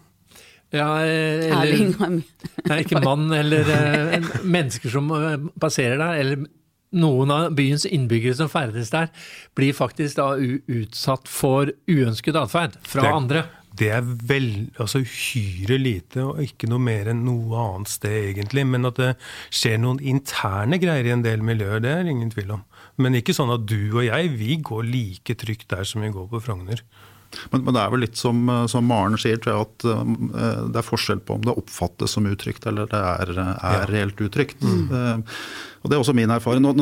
Ja, 0.71 0.89
eller 1.03 2.21
Nei, 2.71 2.81
ikke 2.85 3.03
mann, 3.03 3.31
eller 3.35 3.67
uh, 3.67 4.33
mennesker 4.47 4.93
som 4.93 5.11
uh, 5.11 5.35
passerer 5.61 5.99
der, 5.99 6.21
eller 6.23 6.45
noen 6.91 7.31
av 7.35 7.55
byens 7.55 7.87
innbyggere 7.87 8.37
som 8.39 8.51
ferdes 8.51 8.91
der, 8.95 9.11
blir 9.59 9.75
faktisk 9.77 10.19
da 10.19 10.33
utsatt 10.41 11.31
for 11.31 11.71
uønsket 11.91 12.39
atferd 12.39 12.79
fra 12.87 13.07
det, 13.07 13.13
andre. 13.15 13.45
Det 13.81 13.91
er 13.95 14.07
vel, 14.07 14.49
altså 14.83 15.03
uhyre 15.05 15.79
lite, 15.79 16.25
og 16.27 16.43
ikke 16.43 16.71
noe 16.71 16.83
mer 16.83 17.13
enn 17.13 17.23
noe 17.27 17.61
annet 17.63 17.93
sted, 17.93 18.17
egentlig. 18.33 18.67
Men 18.67 18.89
at 18.91 18.99
det 18.99 19.13
skjer 19.55 19.79
noen 19.83 20.03
interne 20.03 20.81
greier 20.83 21.07
i 21.07 21.15
en 21.15 21.25
del 21.27 21.45
miljøer, 21.47 21.83
det 21.85 21.95
er 21.95 22.11
ingen 22.11 22.33
tvil 22.35 22.57
om. 22.59 22.67
Men 23.01 23.17
ikke 23.19 23.37
sånn 23.37 23.55
at 23.55 23.67
du 23.71 23.95
og 23.95 24.05
jeg, 24.05 24.35
vi 24.37 24.59
går 24.67 24.91
like 24.91 25.39
trygt 25.39 25.71
der 25.73 25.87
som 25.89 26.03
vi 26.05 26.13
går 26.15 26.27
på 26.33 26.43
Frogner. 26.43 26.83
Men, 27.53 27.65
men, 27.65 27.75
det 27.77 27.83
er 27.83 27.93
vel 27.93 28.05
litt 28.05 28.19
som, 28.19 28.43
som 28.71 28.87
Maren 28.91 29.19
sier, 29.21 29.39
jeg, 29.39 29.55
at 29.55 29.87
uh, 29.87 30.05
det 30.71 30.81
er 30.81 30.87
forskjell 30.87 31.23
på 31.25 31.39
om 31.39 31.45
det 31.47 31.57
oppfattes 31.57 32.17
som 32.17 32.27
utrygt 32.27 32.67
eller 32.67 32.91
det 32.91 33.01
er, 33.01 33.35
er 33.39 33.77
ja. 33.79 33.91
reelt 33.91 34.23
utrygt. 34.25 34.65
Mm. 34.65 34.89
Uh, 34.91 35.43
og 35.81 35.89
Det 35.89 35.97
er 35.97 36.03
også 36.03 36.13
min 36.13 36.33
erfaring. 36.33 36.61
Nå, 36.61 36.75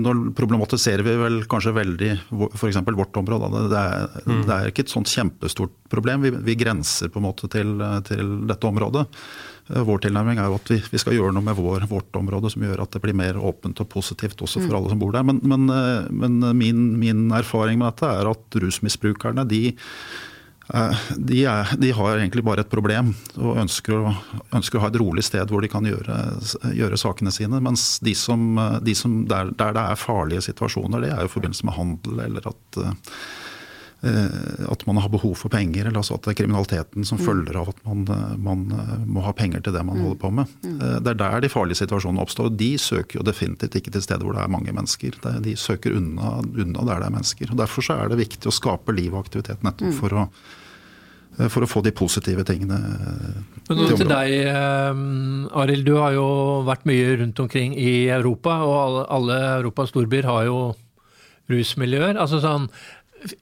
nå, 0.00 0.12
problematiserer 0.36 1.04
vi 1.04 1.16
vel 1.20 1.42
kanskje 1.50 1.74
veldig 1.76 2.10
f.eks. 2.56 2.78
vårt 2.96 3.18
område. 3.20 3.66
Det 3.68 3.82
er, 3.82 4.06
mm. 4.24 4.40
det 4.48 4.54
er, 4.54 4.70
ikke 4.70 4.86
et 4.86 4.92
sånt 4.94 5.12
kjempestort 5.12 5.74
problem. 5.92 6.24
Vi, 6.24 6.32
vi 6.46 6.56
grenser 6.56 7.12
på 7.12 7.20
en 7.20 7.26
måte 7.26 7.50
til, 7.52 7.76
til 8.08 8.32
dette 8.48 8.70
området. 8.70 9.04
Eh, 9.68 9.82
vår 9.84 10.00
tilnærming 10.06 10.40
er 10.40 10.48
jo 10.48 10.56
at 10.56 10.72
vi, 10.72 10.78
vi 10.94 11.00
skal 11.00 11.18
gjøre 11.18 11.34
noe 11.36 11.44
med 11.44 11.58
vår, 11.58 11.84
vårt 11.90 12.16
område 12.16 12.48
som 12.54 12.64
gjør 12.64 12.86
at 12.86 12.96
det 12.96 13.02
blir 13.04 13.16
mer 13.20 13.36
åpent 13.36 13.84
og 13.84 13.90
positivt 13.92 14.40
også 14.40 14.62
for 14.62 14.72
mm. 14.72 14.78
alle 14.80 14.94
som 14.94 15.02
bor 15.02 15.12
der. 15.12 15.28
Men, 15.28 15.42
men, 15.44 15.68
eh, 15.74 16.08
men 16.08 16.40
min, 16.56 16.86
min, 17.00 17.26
erfaring 17.36 17.82
med 17.82 17.92
dette 17.92 18.08
er 18.16 18.32
at 18.32 18.60
rusmisbrukerne 18.64 19.44
de, 19.50 19.62
de, 21.16 21.38
er, 21.48 21.70
de, 21.80 21.90
har 21.96 22.18
egentlig 22.18 22.42
bare 22.44 22.60
et 22.60 22.68
problem 22.68 23.14
og 23.40 23.60
ønsker 23.62 23.94
å, 23.96 24.12
ønsker 24.58 24.76
å, 24.76 24.82
ha 24.84 24.90
et 24.92 24.98
rolig 25.00 25.24
sted 25.24 25.48
hvor 25.48 25.64
de 25.64 25.70
kan 25.72 25.86
gjøre, 25.88 26.16
gjøre 26.76 27.00
sakene 27.00 27.32
sine. 27.32 27.60
Mens 27.64 27.94
de 28.04 28.12
som, 28.18 28.50
de 28.84 28.94
som 28.98 29.22
der, 29.30 29.54
der, 29.56 29.72
det 29.76 29.84
er 29.84 30.00
farlige 30.00 30.44
situasjoner, 30.50 31.04
det 31.04 31.12
er 31.14 31.24
jo 31.24 31.30
i 31.30 31.34
forbindelse 31.38 31.68
med 31.68 31.78
handel 31.78 32.24
eller 32.26 32.50
at 32.52 32.78
Eh, 32.78 33.47
at 34.00 34.84
man 34.86 35.00
har 35.02 35.10
behov 35.10 35.34
for 35.34 35.50
penger, 35.50 35.88
eller 35.88 35.98
altså 35.98 36.14
at 36.14 36.22
det 36.22 36.30
er 36.30 36.38
kriminaliteten 36.38 37.06
som 37.06 37.18
mm. 37.18 37.24
følger 37.26 37.56
av 37.58 37.72
at 37.72 37.80
man, 37.82 38.04
eh, 38.14 38.36
man, 38.38 38.60
eh, 38.70 38.92
må 39.10 39.24
ha 39.26 39.32
penger 39.34 39.64
til 39.64 39.74
det 39.74 39.82
man 39.82 39.98
mm. 39.98 40.04
holder 40.04 40.20
på 40.22 40.30
med. 40.36 40.52
Mm. 40.62 40.78
Det 41.02 41.12
er 41.12 41.18
der 41.24 41.42
de 41.42 41.50
farlige 41.50 41.80
situasjonene 41.80 42.22
oppstår. 42.22 42.52
De 42.54 42.70
søker 42.78 43.18
jo 43.18 43.26
definitivt 43.26 43.74
ikke 43.80 43.96
til 43.96 44.04
steder 44.06 44.22
hvor 44.22 44.38
det 44.38 44.44
er 44.44 44.54
mange 44.54 44.74
mennesker. 44.74 45.18
De 45.42 45.56
søker 45.58 45.98
unna, 45.98 46.38
unna 46.46 46.86
der 46.86 47.02
det 47.02 47.10
er 47.10 47.16
mennesker. 47.18 47.50
Og 47.50 47.58
Derfor 47.58 47.88
så 47.88 47.98
er 47.98 48.12
det 48.12 48.22
viktig 48.22 48.50
å 48.50 48.54
skape 48.54 48.94
liv 48.94 49.10
og 49.14 49.26
aktivitet 49.26 49.66
nettopp 49.66 49.90
mm. 49.90 50.00
for 50.00 50.22
å 50.24 50.30
for 51.38 51.62
å 51.62 51.68
få 51.70 51.84
de 51.86 51.92
positive 51.94 52.42
tingene 52.42 52.74
Men 53.68 53.76
til, 53.78 53.92
til 54.00 54.08
deg, 54.10 54.48
Arild. 55.54 55.84
Du 55.86 55.92
har 56.00 56.16
jo 56.16 56.24
vært 56.66 56.82
mye 56.88 57.12
rundt 57.20 57.38
omkring 57.38 57.76
i 57.78 58.08
Europa, 58.10 58.56
og 58.66 58.74
alle, 58.80 59.04
alle 59.14 59.36
Europas 59.60 59.92
storbyer 59.92 60.26
har 60.26 60.48
jo 60.48 60.56
rusmiljøer. 61.52 62.18
Altså 62.18 62.40
sånn, 62.42 62.68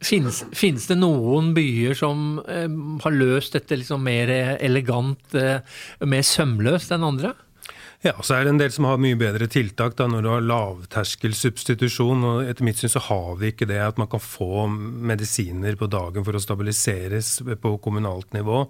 Finnes, 0.00 0.86
det 0.88 0.96
noen 0.96 1.52
byer 1.56 1.96
som 1.98 2.38
eh, 2.48 2.68
har 3.04 3.16
løst 3.16 3.56
dette 3.56 3.76
liksom 3.76 4.04
mer 4.06 4.30
elegant, 4.56 5.34
eh, 5.36 5.60
mer 6.06 6.24
sømløst 6.24 6.94
enn 6.96 7.04
andre? 7.06 7.34
Ja, 8.06 8.12
så 8.22 8.36
er 8.36 8.44
det 8.46 8.52
en 8.52 8.58
del 8.60 8.70
som 8.70 8.84
har 8.86 9.00
mye 9.02 9.16
bedre 9.18 9.48
tiltak 9.50 9.96
da, 9.98 10.04
når 10.06 10.22
du 10.22 10.28
har 10.30 10.44
lavterskelsubstitusjon. 10.46 12.20
og 12.22 12.50
Etter 12.52 12.62
mitt 12.62 12.78
syn 12.78 12.92
så 12.92 13.00
har 13.02 13.32
vi 13.40 13.48
ikke 13.50 13.66
det 13.66 13.80
at 13.82 13.96
man 13.98 14.06
kan 14.12 14.22
få 14.22 14.66
medisiner 14.70 15.74
på 15.80 15.88
dagen 15.90 16.22
for 16.22 16.38
å 16.38 16.42
stabiliseres 16.42 17.40
på 17.58 17.72
kommunalt 17.82 18.30
nivå 18.36 18.60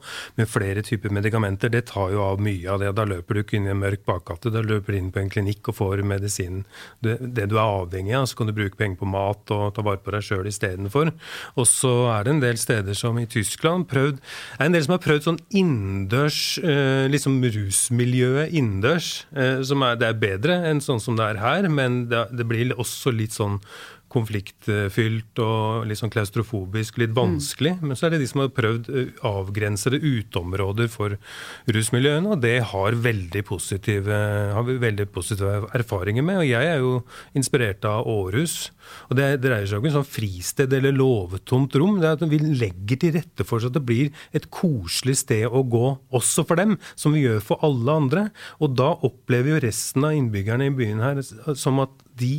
med 0.41 0.49
flere 0.49 0.81
typer 0.87 1.13
medikamenter. 1.13 1.69
Det 1.75 1.83
tar 1.91 2.15
jo 2.15 2.23
av 2.25 2.41
mye 2.41 2.71
av 2.73 2.81
det. 2.81 2.95
Da 2.97 3.05
løper 3.05 3.37
du 3.37 3.43
ikke 3.43 3.59
inn 3.59 3.69
i 3.69 3.75
en 3.75 3.83
mørk 3.83 4.07
bakgate. 4.09 4.55
Da 4.55 4.63
løper 4.65 4.97
du 4.97 5.01
inn 5.03 5.13
på 5.13 5.21
en 5.21 5.29
klinikk 5.35 5.69
og 5.69 5.77
får 5.83 6.05
medisinen. 6.15 6.65
Det, 7.05 7.19
du 7.21 7.59
er 7.59 7.67
avhengig 7.67 8.17
av. 8.17 8.31
Så 8.31 8.41
kan 8.41 8.49
du 8.49 8.57
bruke 8.57 8.81
penger 8.81 9.03
på 9.03 9.11
mat 9.11 9.53
og 9.53 9.77
ta 9.77 9.85
vare 9.85 10.01
på 10.01 10.17
deg 10.17 10.25
sjøl 10.25 10.49
istedenfor. 10.49 11.13
Og 11.61 11.69
så 11.69 11.95
er 12.15 12.25
det 12.25 12.37
en 12.39 12.43
del 12.47 12.63
steder 12.63 12.97
som 12.97 13.21
i 13.21 13.29
Tyskland 13.29 13.85
prøvd, 13.93 14.25
er 14.57 14.71
en 14.71 14.81
del 14.81 14.89
som 14.89 14.97
har 14.97 15.05
prøvd 15.05 15.29
sånn 15.29 15.43
innendørs, 15.53 16.41
eh, 16.65 17.05
liksom 17.13 17.43
rusmiljøet 17.45 18.57
innendørs. 18.57 19.26
Eh, 19.35 19.63
som 19.67 19.83
er, 19.83 19.97
det 19.99 20.07
er 20.09 20.21
bedre 20.23 20.57
enn 20.69 20.81
sånn 20.85 21.03
som 21.03 21.17
det 21.19 21.27
er 21.33 21.41
her, 21.43 21.67
men 21.73 22.05
det, 22.13 22.27
det 22.37 22.47
blir 22.47 22.77
også 22.77 23.11
litt 23.15 23.35
sånn 23.35 23.59
konfliktfylt 24.13 25.41
og 25.43 25.87
litt 25.89 25.99
sånn 25.99 26.13
klaustrofobisk, 26.15 27.01
litt 27.03 27.15
vanskelig. 27.17 27.75
Mm. 27.81 27.91
Men 27.91 27.99
så 27.99 28.07
er 28.07 28.15
det 28.15 28.21
de 28.23 28.29
som 28.31 28.43
har 28.45 28.53
prøvd 28.55 28.91
avgrensede 29.27 30.01
uteområder 30.01 30.91
for 30.93 31.17
rusmiljøene, 31.75 32.37
og 32.37 32.45
det 32.45 32.57
har 32.71 32.99
veldig 33.07 33.43
positive, 33.49 34.21
har 34.55 34.67
vi 34.69 34.79
veldig 34.83 35.09
positive 35.15 35.67
erfaringer 35.77 36.27
med. 36.27 36.43
Og 36.45 36.49
jeg 36.49 36.71
er 36.71 36.81
jo 36.85 36.95
inspirert 37.37 37.85
av 37.89 38.07
Århus. 38.11 38.57
Og 39.11 39.19
det 39.19 39.29
dreier 39.43 39.67
seg 39.67 39.79
jo 39.79 39.83
ikke 39.83 39.93
om 39.93 39.99
sånn 39.99 40.15
fristed 40.15 40.75
eller 40.79 40.95
låvetomt 40.95 41.75
rom. 41.81 42.01
det 42.01 42.11
er 42.11 42.19
at 42.19 42.27
Vi 42.31 42.39
legger 42.39 43.03
til 43.03 43.17
rette 43.19 43.47
for 43.47 43.63
så 43.63 43.71
at 43.71 43.77
det 43.79 43.87
blir 43.87 44.13
et 44.37 44.49
koselig 44.55 45.19
sted 45.25 45.47
å 45.47 45.65
gå 45.67 45.87
også 46.15 46.47
for 46.47 46.61
dem, 46.61 46.77
som 46.95 47.17
vi 47.17 47.27
gjør 47.27 47.43
for 47.43 47.67
alle 47.67 48.01
andre. 48.03 48.29
Og 48.63 48.77
da 48.79 48.93
opplever 49.07 49.57
jo 49.57 49.63
resten 49.67 50.07
av 50.07 50.15
innbyggerne 50.17 50.71
i 50.71 50.77
byen 50.77 51.03
her 51.03 51.23
som 51.59 51.83
at 51.83 51.93
de 52.17 52.39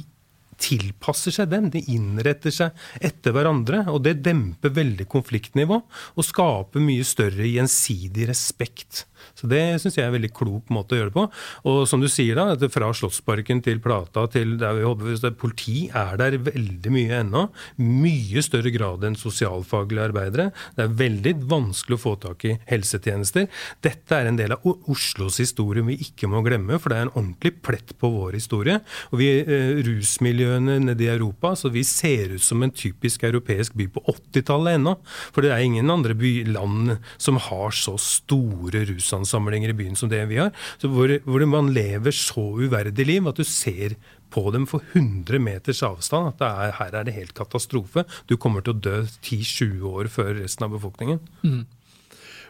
tilpasser 0.62 1.36
seg 1.36 1.52
dem. 1.52 1.70
De 1.74 1.82
innretter 1.94 2.54
seg 2.54 2.88
etter 3.02 3.36
hverandre. 3.36 3.86
Og 3.94 4.02
det 4.06 4.20
demper 4.26 4.74
veldig 4.76 5.08
konfliktnivå 5.12 5.82
og 5.82 6.26
skaper 6.26 6.84
mye 6.84 7.06
større 7.08 7.48
gjensidig 7.48 8.30
respekt. 8.32 9.06
Så 9.38 9.48
Det 9.52 9.62
syns 9.82 9.98
jeg 9.98 10.06
er 10.06 10.10
en 10.10 10.16
veldig 10.16 10.32
klok 10.34 10.72
måte 10.74 10.96
å 10.96 11.00
gjøre 11.02 11.12
det 11.12 11.18
på. 11.18 11.26
Og 11.70 11.80
som 11.90 12.02
du 12.02 12.08
sier 12.10 12.40
da, 12.40 12.70
fra 12.74 12.90
Slottsparken 12.96 13.62
til 13.66 13.82
Plata 13.84 14.26
til 14.34 14.56
der 14.58 14.80
vi 14.80 14.86
håper 14.88 15.14
at 15.14 15.38
Politi 15.38 15.88
er 15.94 16.18
der 16.18 16.40
veldig 16.42 16.94
mye 16.94 17.20
ennå. 17.22 17.44
Mye 17.78 18.42
større 18.46 18.72
grad 18.74 19.06
enn 19.06 19.18
sosialfaglige 19.20 20.08
arbeidere. 20.10 20.50
Det 20.78 20.88
er 20.88 20.96
veldig 21.04 21.36
vanskelig 21.52 22.00
å 22.00 22.02
få 22.02 22.16
tak 22.24 22.48
i 22.50 22.56
helsetjenester. 22.70 23.46
Dette 23.86 24.18
er 24.18 24.32
en 24.32 24.40
del 24.40 24.56
av 24.56 24.66
Oslos 24.90 25.38
historie 25.42 25.86
vi 25.86 26.00
ikke 26.08 26.30
må 26.32 26.42
glemme, 26.46 26.80
for 26.82 26.90
det 26.90 26.98
er 26.98 27.08
en 27.08 27.14
ordentlig 27.14 27.54
plett 27.62 27.94
på 28.02 28.10
vår 28.16 28.40
historie. 28.40 28.80
Og 29.12 29.22
vi 29.22 29.30
eh, 29.44 29.78
Rusmiljøene 29.86 30.80
nede 30.88 31.06
i 31.06 31.12
Europa, 31.14 31.54
så 31.60 31.70
vi 31.74 31.86
ser 31.86 32.34
ut 32.34 32.44
som 32.44 32.66
en 32.66 32.74
typisk 32.74 33.28
europeisk 33.28 33.78
by 33.78 33.90
på 33.94 34.02
80-tallet 34.18 34.80
ennå. 34.80 34.98
For 35.36 35.46
det 35.46 35.54
er 35.54 35.66
ingen 35.66 35.94
andre 35.94 36.18
by, 36.18 36.34
land 36.58 36.98
som 37.22 37.38
har 37.42 37.76
så 37.76 37.98
store 38.02 38.82
rusansamlinger 38.90 39.27
samlinger 39.30 39.74
i 39.74 39.78
byen 39.78 39.98
som 40.00 40.12
det 40.12 40.24
vi 40.32 40.40
har. 40.42 40.54
Hvor, 40.82 41.14
hvor, 41.26 41.46
man 41.48 41.72
lever 41.76 42.16
så 42.16 42.44
uverdig 42.58 43.08
liv 43.08 43.30
at 43.30 43.40
du 43.40 43.46
ser 43.48 43.98
på 44.34 44.44
dem 44.52 44.66
for 44.68 44.84
100 44.94 45.40
meters 45.40 45.84
avstand 45.88 46.34
at 46.34 46.44
er, 46.44 46.76
her 46.80 47.00
er 47.00 47.08
det 47.08 47.16
helt 47.16 47.36
katastrofe. 47.38 48.04
Du 48.28 48.36
kommer 48.36 48.66
til 48.66 48.76
å 48.76 48.82
dø 48.82 49.00
10-20 49.06 49.88
år 49.88 50.12
før 50.12 50.34
resten 50.42 50.68
av 50.68 50.76
befolkningen. 50.76 51.22
Mm. 51.44 51.64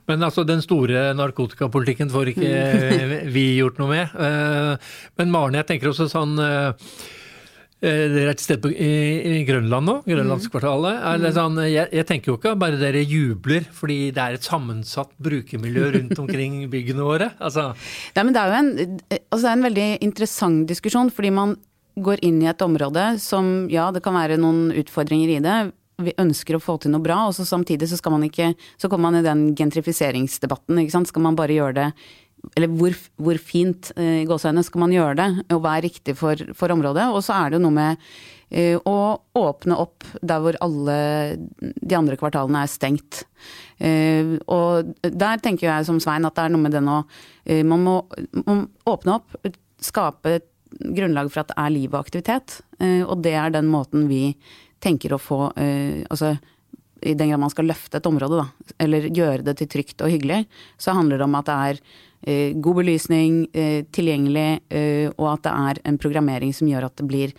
Men 0.08 0.24
altså, 0.24 0.46
den 0.48 0.64
store 0.64 1.12
narkotikapolitikken 1.20 2.10
får 2.14 2.32
ikke 2.32 2.52
vi 3.36 3.48
gjort 3.60 3.82
noe 3.82 3.92
med. 3.92 4.16
Eh, 4.16 4.92
men 5.20 5.34
Maren, 5.34 5.60
jeg 5.60 5.70
tenker 5.74 5.92
også 5.92 6.10
sånn 6.12 6.38
Eh, 6.42 6.74
dere 7.84 8.24
er 8.24 8.32
et 8.32 8.42
sted 8.42 8.62
på, 8.64 8.72
i, 8.74 9.44
Grønland 9.46 9.86
nå, 9.86 9.96
Grønlandskvartalet. 10.08 10.98
Mm. 10.98 11.26
Sånn, 11.36 11.60
jeg, 11.68 11.86
jeg, 11.94 12.06
tenker 12.10 12.32
jo 12.32 12.38
ikke 12.40 12.56
bare 12.58 12.80
dere 12.82 13.04
jubler 13.06 13.68
fordi 13.70 14.00
det 14.16 14.24
er 14.24 14.38
et 14.38 14.48
sammensatt 14.48 15.14
brukermiljø 15.22 15.92
rundt 16.00 16.22
omkring 16.24 16.60
byggene 16.74 17.06
våre. 17.06 17.32
Altså. 17.38 17.70
Nei, 18.18 18.24
men 18.26 18.34
det 18.34 18.42
er 18.42 18.50
jo 18.50 18.62
en, 18.64 19.02
altså 19.20 19.52
en 19.52 19.68
veldig 19.70 19.90
interessant 20.08 20.66
diskusjon, 20.70 21.14
fordi 21.14 21.34
man 21.38 21.58
går 22.02 22.22
inn 22.26 22.42
i 22.42 22.50
et 22.50 22.62
område 22.66 23.12
som 23.22 23.68
ja, 23.74 23.90
det 23.94 24.04
kan 24.06 24.18
være 24.18 24.40
noen 24.42 24.72
utfordringer 24.78 25.38
i 25.38 25.44
det. 25.46 25.58
Vi 26.02 26.14
ønsker 26.22 26.58
å 26.58 26.62
få 26.62 26.76
til 26.82 26.94
noe 26.94 27.02
bra, 27.02 27.24
og 27.26 27.34
så 27.34 27.46
samtidig 27.46 27.90
så 27.90 27.98
skal 27.98 28.14
man 28.14 28.26
ikke 28.28 28.52
Så 28.78 28.86
kommer 28.86 29.10
man 29.10 29.18
i 29.18 29.26
den 29.26 29.56
gentrifiseringsdebatten, 29.58 30.78
ikke 30.82 30.94
sant. 30.94 31.10
Skal 31.10 31.26
man 31.26 31.38
bare 31.38 31.58
gjøre 31.58 31.78
det 31.78 31.88
eller 32.56 32.72
hvor, 32.79 32.96
hvor 33.22 33.39
fint 33.41 33.91
eh, 33.98 34.22
i 34.22 34.25
gåseøynene 34.29 34.65
skal 34.65 34.84
man 34.84 34.96
gjøre 34.96 35.17
det, 35.20 35.27
og 35.53 35.62
hva 35.63 35.77
er 35.77 35.88
riktig 35.88 36.15
for, 36.17 36.41
for 36.58 36.74
området. 36.74 37.08
Og 37.13 37.22
så 37.25 37.36
er 37.38 37.50
det 37.50 37.60
jo 37.60 37.63
noe 37.65 37.75
med 37.75 38.01
uh, 38.01 38.77
å 38.88 38.98
åpne 39.41 39.77
opp 39.82 40.06
der 40.22 40.44
hvor 40.44 40.58
alle 40.63 40.98
de 41.60 41.98
andre 41.98 42.17
kvartalene 42.20 42.63
er 42.63 42.72
stengt. 42.72 43.24
Uh, 43.82 44.38
og 44.50 44.94
der 45.01 45.41
tenker 45.44 45.70
jeg 45.70 45.88
som 45.89 46.01
Svein 46.03 46.27
at 46.27 46.38
det 46.38 46.46
er 46.46 46.53
noe 46.53 46.65
med 46.65 46.74
den 46.77 46.89
å 46.89 47.01
uh, 47.03 47.63
Man 47.67 47.84
må, 47.86 47.98
må, 48.44 48.60
åpne 48.89 49.17
opp, 49.20 49.50
skape 49.84 50.38
et 50.39 50.48
grunnlag 50.77 51.29
for 51.32 51.44
at 51.44 51.51
det 51.51 51.60
er 51.62 51.74
liv 51.74 51.94
og 51.94 52.01
aktivitet. 52.01 52.58
og 53.08 53.22
det 53.24 53.32
er 53.39 53.53
den 53.53 53.70
måten 53.72 54.10
vi 54.10 54.36
tenker 54.84 55.13
å 55.15 55.20
få 55.22 55.38
Altså 55.56 56.34
i 57.01 57.13
den 57.18 57.30
grad 57.32 57.42
man 57.42 57.54
skal 57.54 57.68
løfte 57.70 58.00
et 58.00 58.10
område, 58.10 58.42
da, 58.42 58.74
eller 58.84 59.10
gjøre 59.10 59.46
det 59.46 59.58
til 59.60 59.70
trygt 59.72 60.01
og 60.01 60.12
hyggelig, 60.13 60.44
så 60.82 60.96
handler 60.98 61.20
det 61.20 61.27
om 61.27 61.39
at 61.39 61.50
det 61.50 61.58
er 61.70 61.82
Eh, 62.22 62.54
god 62.54 62.75
belysning, 62.75 63.48
eh, 63.54 63.86
tilgjengelig, 63.92 64.60
eh, 64.70 65.10
og 65.17 65.34
at 65.34 65.43
det 65.43 65.52
er 65.54 65.80
en 65.86 65.98
programmering 65.98 66.54
som 66.54 66.67
gjør 66.67 66.89
at 66.89 66.95
det 66.98 67.08
blir 67.08 67.34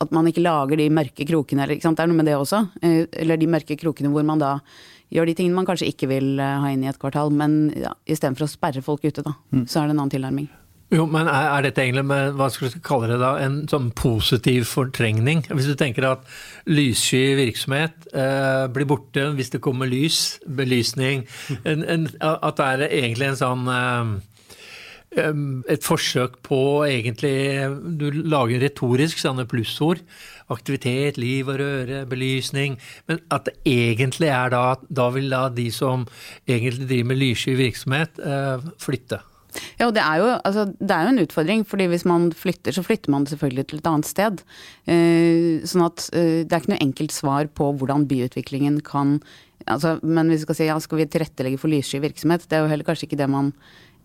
At 0.00 0.10
man 0.10 0.26
ikke 0.26 0.42
lager 0.42 0.76
de 0.76 0.88
mørke 0.90 1.24
krokene, 1.24 1.62
eller, 1.62 1.76
Det 1.76 2.00
er 2.00 2.06
noe 2.08 2.16
med 2.16 2.26
det 2.26 2.34
også. 2.34 2.70
Eller 2.82 3.36
de 3.36 3.46
mørke 3.46 3.78
krokene 3.78 4.10
hvor 4.10 4.24
man 4.24 4.38
da 4.38 4.58
gjør 5.12 5.26
de 5.26 5.34
tingene 5.34 5.54
man 5.54 5.64
kanskje 5.64 5.86
ikke 5.86 6.08
vil 6.08 6.40
ha 6.40 6.66
inn 6.72 6.82
i 6.82 6.88
et 6.88 6.98
kvartal, 6.98 7.30
men 7.30 7.72
ja, 7.76 7.92
istedenfor 8.04 8.42
å 8.42 8.50
sperre 8.50 8.82
folk 8.82 9.04
ute, 9.04 9.22
da, 9.22 9.30
mm. 9.52 9.68
så 9.68 9.78
er 9.78 9.86
det 9.86 9.94
en 9.94 10.00
annen 10.00 10.10
tilnærming. 10.10 10.48
Jo, 10.92 11.06
men 11.08 11.24
er, 11.24 11.46
er, 11.48 11.62
dette 11.64 11.80
egentlig 11.80 12.04
med, 12.04 12.34
hva 12.36 12.50
skal 12.52 12.68
du 12.68 12.80
kalle 12.84 13.08
det 13.08 13.16
da, 13.22 13.30
en 13.40 13.62
sånn 13.70 13.88
positiv 13.96 14.66
fortrengning? 14.68 15.40
Hvis 15.48 15.70
du 15.70 15.76
tenker 15.78 16.04
at 16.04 16.26
lyssky 16.68 17.32
virksomhet 17.38 18.10
eh, 18.12 18.66
blir 18.72 18.88
borte 18.90 19.30
hvis 19.38 19.54
det 19.54 19.62
kommer 19.64 19.88
lys, 19.88 20.36
belysning 20.44 21.24
en, 21.64 21.86
en, 21.88 22.04
At 22.20 22.60
det 22.60 22.66
er 22.66 22.84
egentlig 22.90 23.30
en 23.30 23.40
sånn 23.40 23.72
eh, 23.72 24.12
et 25.12 25.84
forsøk 25.84 26.38
på 26.46 26.60
egentlig 26.88 27.34
Du 28.00 28.06
lager 28.12 28.62
retorisk 28.62 29.20
sånne 29.20 29.44
plussord. 29.48 30.00
Aktivitet, 30.52 31.18
liv 31.20 31.48
og 31.48 31.60
røre, 31.60 32.06
belysning. 32.08 32.78
Men 33.08 33.20
at 33.32 33.48
det 33.48 33.58
egentlig 33.68 34.30
er 34.32 34.52
da 34.52 34.64
Da 34.88 35.10
vil 35.12 35.28
da 35.32 35.46
de 35.52 35.68
som 35.72 36.06
egentlig 36.48 36.88
driver 36.88 37.12
med 37.12 37.20
lyssky 37.20 37.56
virksomhet, 37.60 38.24
eh, 38.24 38.72
flytte. 38.80 39.20
Ja, 39.78 39.88
og 39.88 39.94
det 39.96 40.02
er, 40.04 40.20
jo, 40.22 40.28
altså, 40.38 40.66
det 40.78 40.96
er 40.96 41.06
jo 41.06 41.12
en 41.12 41.22
utfordring, 41.22 41.64
fordi 41.68 41.88
hvis 41.92 42.06
man 42.08 42.30
flytter, 42.36 42.74
så 42.74 42.84
flytter 42.86 43.12
man 43.14 43.26
selvfølgelig 43.28 43.66
til 43.68 43.82
et 43.82 43.90
annet 43.90 44.08
sted. 44.08 44.42
Eh, 44.90 45.64
sånn 45.68 45.86
at 45.86 46.06
eh, 46.16 46.42
det 46.44 46.52
er 46.52 46.62
ikke 46.62 46.74
noe 46.74 46.84
enkelt 46.86 47.14
svar 47.14 47.50
på 47.52 47.72
hvordan 47.80 48.08
byutviklingen 48.10 48.80
kan 48.86 49.18
altså, 49.66 49.98
Men 50.02 50.30
hvis 50.30 50.42
vi 50.42 50.48
skal 50.48 50.58
si 50.58 50.70
ja, 50.70 50.78
skal 50.82 51.02
vi 51.02 51.10
tilrettelegge 51.10 51.60
for 51.60 51.72
lyssky 51.72 52.00
virksomhet, 52.02 52.48
det 52.48 52.58
er 52.58 52.64
jo 52.64 52.72
heller 52.72 52.88
kanskje 52.88 53.10
ikke 53.10 53.20
det 53.20 53.30
man 53.30 53.52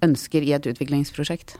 ønsker 0.05 0.45
i 0.45 0.53
et 0.53 0.67
utviklingsprosjekt. 0.69 1.55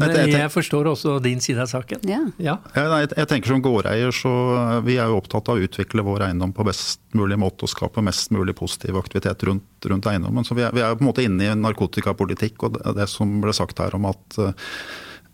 Men 0.00 0.14
jeg 0.30 0.50
forstår 0.50 0.88
også 0.90 1.18
din 1.22 1.40
side 1.44 1.62
av 1.62 1.70
saken. 1.70 2.02
Ja. 2.08 2.20
ja. 2.42 2.56
Jeg, 2.74 3.12
jeg, 3.14 3.28
tenker 3.30 3.52
Som 3.52 3.62
gårdeier 3.64 4.14
så 4.14 4.32
vi 4.86 4.98
er 4.98 5.10
jo 5.12 5.20
opptatt 5.20 5.50
av 5.52 5.60
å 5.60 5.64
utvikle 5.68 6.04
vår 6.06 6.28
eiendom 6.28 6.54
på 6.56 6.66
best 6.66 7.02
mulig 7.14 7.38
måte 7.40 7.66
og 7.66 7.72
skape 7.72 8.02
mest 8.04 8.32
mulig 8.34 8.56
positiv 8.58 8.98
aktivitet 8.98 9.46
rundt, 9.46 9.88
rundt 9.90 10.10
eiendommen. 10.10 10.46
Så 10.46 10.56
vi 10.58 10.66
er, 10.66 10.74
vi 10.74 10.82
er, 10.82 10.96
på 10.96 11.04
en 11.04 11.10
måte 11.12 11.24
inne 11.26 11.46
i 11.46 11.56
narkotikapolitikk 11.58 12.66
og 12.66 12.78
det, 12.78 12.96
det 12.98 13.10
som 13.12 13.38
ble 13.44 13.54
sagt 13.56 13.82
her 13.82 13.94
om 13.96 14.08
at 14.10 14.40
uh, 14.40 14.54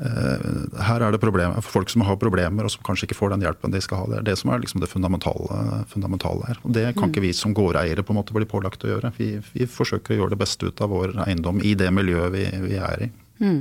her 0.01 1.03
er 1.05 1.13
det 1.13 1.21
problemer 1.21 1.61
for 1.61 1.81
folk 1.81 1.91
som 1.93 2.05
har 2.09 2.17
problemer 2.21 2.65
og 2.65 2.73
som 2.73 2.85
kanskje 2.87 3.09
ikke 3.09 3.19
får 3.19 3.35
den 3.35 3.45
hjelpen 3.45 3.75
de 3.75 3.83
skal 3.85 4.03
ha. 4.03 4.07
Det 4.13 4.21
er 4.21 4.29
det 4.31 4.37
som 4.41 4.53
er 4.53 4.63
liksom 4.63 4.81
det 4.81 4.89
fundamentale, 4.89 5.83
fundamentale, 5.93 6.47
her. 6.49 6.63
Og 6.65 6.73
Det 6.77 6.87
kan 6.95 7.09
mm. 7.09 7.11
ikke 7.13 7.25
vi 7.27 7.35
som 7.37 7.57
gårdeiere 7.57 8.05
på 8.07 8.15
en 8.15 8.21
måte 8.21 8.37
bli 8.37 8.49
pålagt 8.49 8.87
å 8.87 8.93
gjøre. 8.95 9.13
Vi, 9.19 9.35
vi, 9.53 9.69
forsøker 9.69 10.17
å 10.17 10.23
gjøre 10.23 10.35
det 10.35 10.41
beste 10.41 10.71
ut 10.71 10.81
av 10.81 10.93
vår 10.95 11.19
eiendom 11.27 11.61
i 11.61 11.75
det 11.77 11.91
miljøet 11.93 12.33
vi, 12.33 12.47
vi 12.65 12.81
er 12.81 13.07
i. 13.09 13.11
Mm. 13.45 13.61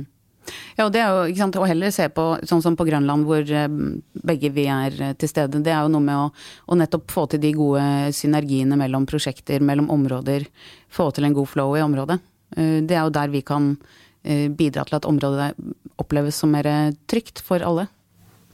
Ja, 0.78 0.86
og 0.86 0.92
det 0.94 1.02
er 1.02 1.12
jo 1.12 1.28
ikke 1.30 1.42
sant, 1.42 1.58
å 1.60 1.68
heller 1.68 1.92
se 1.94 2.08
på 2.14 2.24
sånn 2.48 2.62
som 2.64 2.76
på 2.78 2.86
Grønland 2.88 3.28
hvor 3.28 3.44
eh, 3.44 3.68
begge 4.30 4.50
vi 4.54 4.66
er 4.72 4.96
eh, 4.96 5.14
til 5.20 5.30
stede. 5.30 5.62
Det 5.64 5.72
er 5.74 5.84
jo 5.84 5.92
noe 5.94 6.04
med 6.04 6.16
å, 6.16 6.26
å 6.70 6.78
nettopp 6.78 7.10
få 7.12 7.26
til 7.30 7.42
de 7.42 7.52
gode 7.56 7.84
synergiene 8.16 8.78
mellom 8.80 9.06
prosjekter, 9.10 9.62
mellom 9.64 9.90
områder. 9.92 10.46
Få 10.90 11.10
til 11.14 11.28
en 11.28 11.36
god 11.36 11.50
flow 11.52 11.76
i 11.78 11.84
området. 11.84 12.20
Eh, 12.56 12.78
det 12.84 12.96
er 12.96 13.04
jo 13.04 13.16
der 13.20 13.34
vi 13.34 13.46
kan 13.46 13.74
bidra 14.20 14.82
til 14.84 14.98
at 14.98 15.06
området 15.08 15.46
oppleves 15.96 16.36
som 16.42 16.50
mer 16.52 16.66
trygt 17.08 17.40
for 17.40 17.64
alle. 17.64 17.86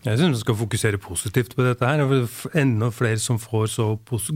Jeg 0.07 0.21
syns 0.21 0.37
vi 0.37 0.43
skal 0.45 0.55
fokusere 0.61 0.99
positivt 1.03 1.57
på 1.57 1.65
dette. 1.67 1.83
her. 1.83 1.99
Enda 2.55 2.91
flere 2.95 3.19
som 3.19 3.41
får 3.43 3.67
så 3.75 3.87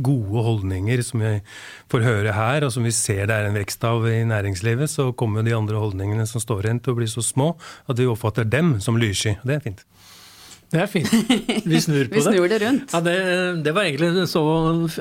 gode 0.02 0.42
holdninger 0.42 1.02
som 1.02 1.20
vi 1.20 1.40
får 1.88 2.02
høre 2.02 2.32
her, 2.32 2.64
og 2.64 2.72
som 2.72 2.82
vi 2.82 2.90
ser 2.90 3.26
det 3.26 3.36
er 3.36 3.46
en 3.46 3.54
vekst 3.54 3.84
av 3.84 4.02
i 4.08 4.24
næringslivet, 4.24 4.90
så 4.90 5.12
kommer 5.12 5.42
de 5.42 5.54
andre 5.54 5.78
holdningene 5.78 6.26
som 6.26 6.42
står 6.42 6.66
igjen 6.66 6.80
til 6.82 6.92
å 6.92 6.98
bli 6.98 7.06
så 7.06 7.22
små 7.22 7.56
at 7.86 7.98
vi 7.98 8.10
oppfatter 8.10 8.44
dem 8.44 8.80
som 8.80 8.98
lyssky. 8.98 9.36
Det 9.44 9.54
er 9.54 9.60
fint. 9.60 9.84
Det 10.70 10.78
er 10.78 10.86
fint. 10.86 11.10
Vi 11.66 11.80
snur 11.82 12.06
på 12.10 12.14
det. 12.14 12.20
Vi 12.20 12.22
snur 12.22 12.48
det 12.50 12.58
rundt. 12.62 12.92
Ja, 12.94 13.00
det, 13.02 13.14
det, 13.66 13.72
var 13.74 13.88
egentlig 13.88 14.26
så 14.30 14.42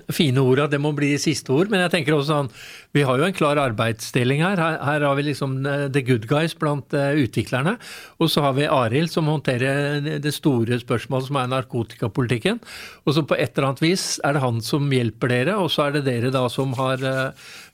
fine 0.10 0.41
ord 0.41 0.63
at 0.63 0.73
det 0.73 0.79
må 0.82 0.91
bli 0.97 1.12
siste 1.21 1.53
ord. 1.53 1.69
Men 1.69 1.84
jeg 1.84 1.93
tenker 1.93 2.15
også 2.15 2.32
sånn, 2.32 2.49
vi 2.97 3.03
har 3.05 3.21
jo 3.21 3.27
en 3.27 3.36
klar 3.38 3.60
arbeidsdeling 3.62 4.41
her. 4.41 4.58
Her, 4.58 4.79
her 4.88 5.05
har 5.05 5.19
vi 5.19 5.27
liksom 5.27 5.60
eh, 5.69 5.86
the 5.93 6.01
good 6.05 6.25
guys 6.29 6.55
blant 6.58 6.95
uh, 6.97 7.12
utviklerne. 7.21 7.75
Og 8.17 8.32
så 8.34 8.41
har 8.47 8.55
vi 8.58 8.65
Arild 8.65 9.13
som 9.13 9.29
håndterer 9.29 10.01
det 10.23 10.34
store 10.34 10.79
spørsmålet 10.82 11.29
som 11.29 11.38
er 11.38 11.51
narkotikapolitikken. 11.53 12.58
Og 13.05 13.13
så 13.13 13.25
på 13.29 13.38
et 13.38 13.53
eller 13.53 13.69
annet 13.69 13.84
vis 13.86 14.08
er 14.25 14.34
det 14.36 14.41
han 14.41 14.63
som 14.65 14.89
hjelper 14.89 15.29
dere, 15.36 15.58
og 15.62 15.69
så 15.69 15.86
er 15.86 15.99
det 15.99 16.08
dere 16.08 16.34
da 16.34 16.47
som 16.49 16.73
har 16.79 17.03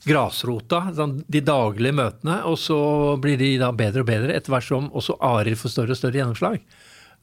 grasrota, 0.05 0.89
sånn, 0.97 1.21
de 1.31 1.41
daglige 1.47 1.95
møtene. 1.95 2.41
Og 2.51 2.59
så 2.59 2.79
blir 3.23 3.39
de 3.39 3.55
da 3.61 3.71
bedre 3.71 4.03
og 4.03 4.11
bedre 4.11 4.35
etter 4.35 4.51
hvert 4.51 4.67
som 4.67 4.91
også 4.91 5.15
Arild 5.23 5.61
får 5.61 5.77
større 5.77 5.95
og 5.95 6.01
større 6.01 6.19
gjennomslag. 6.19 6.59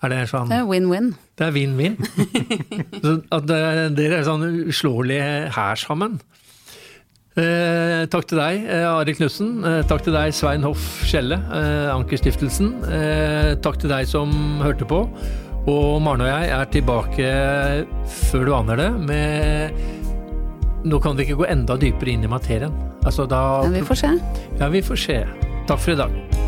Er 0.02 0.10
det 0.10 0.22
sånn 0.32 0.50
Det 0.50 0.58
er 0.58 0.66
win-win. 0.66 1.12
Det 1.38 1.46
er 1.46 1.52
win-win. 1.54 1.96
At 3.36 3.46
dere 3.46 4.18
er 4.18 4.24
sånn 4.26 4.42
uslåelige 4.66 5.28
her 5.54 5.78
sammen. 5.78 6.18
Eh, 7.32 8.02
takk 8.12 8.26
til 8.28 8.36
deg, 8.42 8.66
eh, 8.68 8.84
Ari 8.90 9.14
Knutsen. 9.16 9.62
Eh, 9.64 9.78
takk 9.88 10.02
til 10.04 10.12
deg, 10.12 10.34
Svein 10.36 10.66
Hoff 10.66 10.82
Skjelle, 11.08 11.38
eh, 11.56 11.88
Ankerstiftelsen. 11.94 12.74
Eh, 12.92 13.54
takk 13.64 13.78
til 13.80 13.88
deg 13.94 14.10
som 14.10 14.34
hørte 14.60 14.84
på. 14.84 15.06
Og 15.70 16.02
Maren 16.02 16.26
og 16.26 16.28
jeg 16.28 16.50
er 16.50 16.68
tilbake 16.74 17.32
før 18.28 18.44
du 18.44 18.54
aner 18.58 18.76
det, 18.82 18.92
med 19.08 19.82
Nå 20.82 20.98
kan 20.98 21.14
vi 21.14 21.22
ikke 21.22 21.38
gå 21.38 21.46
enda 21.46 21.76
dypere 21.78 22.10
inn 22.10 22.24
i 22.26 22.30
materien. 22.30 22.74
Altså 23.06 23.28
da 23.30 23.62
Men 23.62 23.78
vi 23.78 23.86
får 23.86 24.02
se. 24.02 24.14
Ja, 24.58 24.68
vi 24.68 24.82
får 24.82 24.98
se. 24.98 25.20
Takk 25.68 25.78
for 25.78 25.94
i 25.94 26.00
dag. 26.02 26.41